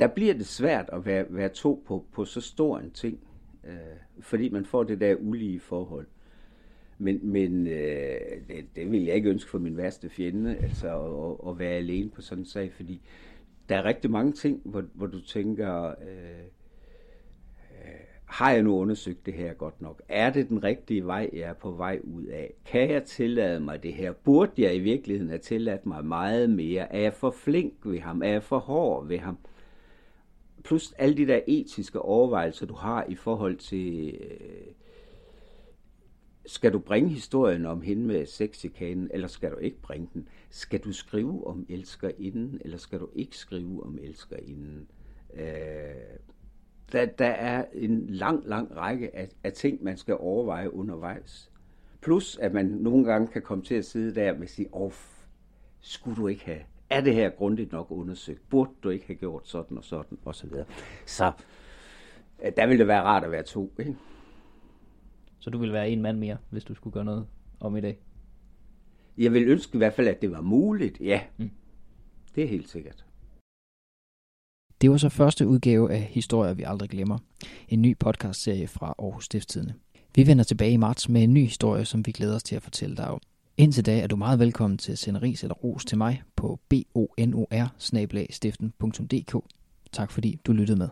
der 0.00 0.06
bliver 0.06 0.34
det 0.34 0.46
svært 0.46 0.90
at 0.92 1.06
være, 1.06 1.26
være 1.28 1.48
to 1.48 1.84
på, 1.86 2.04
på 2.12 2.24
så 2.24 2.40
stor 2.40 2.78
en 2.78 2.90
ting, 2.90 3.18
øh, 3.64 3.74
fordi 4.20 4.48
man 4.48 4.64
får 4.64 4.82
det 4.82 5.00
der 5.00 5.14
ulige 5.14 5.60
forhold. 5.60 6.06
Men, 6.98 7.20
men 7.22 7.66
øh, 7.66 8.20
det, 8.48 8.66
det 8.76 8.90
vil 8.90 9.04
jeg 9.04 9.14
ikke 9.14 9.30
ønske 9.30 9.50
for 9.50 9.58
min 9.58 9.76
værste 9.76 10.08
fjende, 10.08 10.56
altså 10.56 10.88
at, 10.88 11.50
at 11.50 11.58
være 11.58 11.74
alene 11.74 12.10
på 12.10 12.22
sådan 12.22 12.42
en 12.42 12.46
sag, 12.46 12.72
fordi 12.72 13.00
der 13.68 13.76
er 13.76 13.84
rigtig 13.84 14.10
mange 14.10 14.32
ting, 14.32 14.60
hvor, 14.64 14.84
hvor 14.94 15.06
du 15.06 15.20
tænker, 15.20 15.86
øh, 15.88 16.44
har 18.26 18.50
jeg 18.50 18.62
nu 18.62 18.78
undersøgt 18.78 19.26
det 19.26 19.34
her 19.34 19.52
godt 19.52 19.82
nok? 19.82 20.02
Er 20.08 20.30
det 20.30 20.48
den 20.48 20.64
rigtige 20.64 21.06
vej, 21.06 21.30
jeg 21.32 21.40
er 21.40 21.52
på 21.52 21.70
vej 21.70 22.00
ud 22.04 22.24
af? 22.24 22.54
Kan 22.64 22.90
jeg 22.90 23.04
tillade 23.04 23.60
mig 23.60 23.82
det 23.82 23.94
her? 23.94 24.12
Burde 24.12 24.62
jeg 24.62 24.76
i 24.76 24.78
virkeligheden 24.78 25.28
have 25.28 25.38
tilladt 25.38 25.86
mig 25.86 26.04
meget 26.04 26.50
mere? 26.50 26.92
Er 26.92 27.00
jeg 27.00 27.12
for 27.12 27.30
flink 27.30 27.74
ved 27.84 27.98
ham? 27.98 28.22
Er 28.22 28.28
jeg 28.28 28.42
for 28.42 28.58
hård 28.58 29.06
ved 29.06 29.18
ham? 29.18 29.38
Plus 30.64 30.92
alle 30.92 31.16
de 31.16 31.26
der 31.26 31.40
etiske 31.46 32.02
overvejelser, 32.02 32.66
du 32.66 32.74
har 32.74 33.04
i 33.08 33.14
forhold 33.14 33.56
til... 33.56 34.14
Øh, 34.20 34.66
skal 36.46 36.72
du 36.72 36.78
bringe 36.78 37.10
historien 37.10 37.66
om 37.66 37.82
hende 37.82 38.02
med 38.02 38.26
sexikanen, 38.26 39.10
eller 39.14 39.28
skal 39.28 39.50
du 39.50 39.56
ikke 39.56 39.80
bringe 39.80 40.08
den? 40.14 40.28
Skal 40.50 40.80
du 40.80 40.92
skrive 40.92 41.46
om 41.46 41.66
elskerinden, 41.68 42.60
eller 42.64 42.78
skal 42.78 43.00
du 43.00 43.08
ikke 43.14 43.36
skrive 43.36 43.82
om 43.82 43.98
elskerinden? 44.02 44.88
Øh, 45.34 45.44
der, 46.92 47.06
der 47.06 47.26
er 47.26 47.64
en 47.72 48.06
lang, 48.06 48.42
lang 48.46 48.76
række 48.76 49.16
af, 49.16 49.28
af 49.44 49.52
ting, 49.52 49.84
man 49.84 49.96
skal 49.96 50.16
overveje 50.18 50.74
undervejs. 50.74 51.50
Plus, 52.00 52.38
at 52.38 52.52
man 52.52 52.66
nogle 52.66 53.04
gange 53.04 53.26
kan 53.28 53.42
komme 53.42 53.64
til 53.64 53.74
at 53.74 53.84
sidde 53.84 54.14
der 54.14 54.38
med 54.38 54.46
sige, 54.46 54.74
åh, 54.74 54.92
skulle 55.80 56.16
du 56.16 56.26
ikke 56.26 56.44
have, 56.44 56.60
er 56.90 57.00
det 57.00 57.14
her 57.14 57.30
grundigt 57.30 57.72
nok 57.72 57.86
undersøgt? 57.90 58.48
Burde 58.48 58.70
du 58.82 58.90
ikke 58.90 59.06
have 59.06 59.16
gjort 59.16 59.48
sådan 59.48 59.78
og 59.78 59.84
sådan, 59.84 60.18
og 60.24 60.34
så 60.34 60.46
videre. 60.46 60.66
Så 61.06 61.32
der 62.56 62.66
ville 62.66 62.78
det 62.78 62.86
være 62.86 63.02
rart 63.02 63.24
at 63.24 63.30
være 63.30 63.42
to, 63.42 63.72
ikke? 63.78 63.96
Så 65.38 65.50
du 65.50 65.58
vil 65.58 65.72
være 65.72 65.90
en 65.90 66.02
mand 66.02 66.18
mere, 66.18 66.36
hvis 66.50 66.64
du 66.64 66.74
skulle 66.74 66.94
gøre 66.94 67.04
noget 67.04 67.26
om 67.60 67.76
i 67.76 67.80
dag? 67.80 67.98
Jeg 69.18 69.32
vil 69.32 69.48
ønske 69.48 69.74
i 69.74 69.78
hvert 69.78 69.92
fald, 69.92 70.08
at 70.08 70.22
det 70.22 70.30
var 70.30 70.40
muligt, 70.40 71.00
ja. 71.00 71.20
Mm. 71.36 71.50
Det 72.34 72.44
er 72.44 72.48
helt 72.48 72.68
sikkert. 72.68 73.05
Det 74.80 74.90
var 74.90 74.96
så 74.96 75.08
første 75.08 75.46
udgave 75.46 75.92
af 75.92 76.02
Historier, 76.10 76.54
vi 76.54 76.62
aldrig 76.62 76.90
glemmer. 76.90 77.18
En 77.68 77.82
ny 77.82 77.96
podcastserie 77.98 78.68
fra 78.68 78.94
Aarhus 78.98 79.24
Stiftstidende. 79.24 79.74
Vi 80.14 80.26
vender 80.26 80.44
tilbage 80.44 80.72
i 80.72 80.76
marts 80.76 81.08
med 81.08 81.22
en 81.22 81.34
ny 81.34 81.44
historie, 81.44 81.84
som 81.84 82.06
vi 82.06 82.12
glæder 82.12 82.34
os 82.34 82.42
til 82.42 82.56
at 82.56 82.62
fortælle 82.62 82.96
dig 82.96 83.08
om. 83.08 83.20
Indtil 83.56 83.86
da 83.86 84.00
er 84.00 84.06
du 84.06 84.16
meget 84.16 84.38
velkommen 84.38 84.78
til 84.78 84.92
at 84.92 84.98
sende 84.98 85.22
ris 85.22 85.42
eller 85.42 85.54
ros 85.54 85.84
til 85.84 85.98
mig 85.98 86.22
på 86.36 86.60
bonor 86.68 87.46
Tak 89.92 90.10
fordi 90.10 90.40
du 90.46 90.52
lyttede 90.52 90.78
med. 90.78 90.88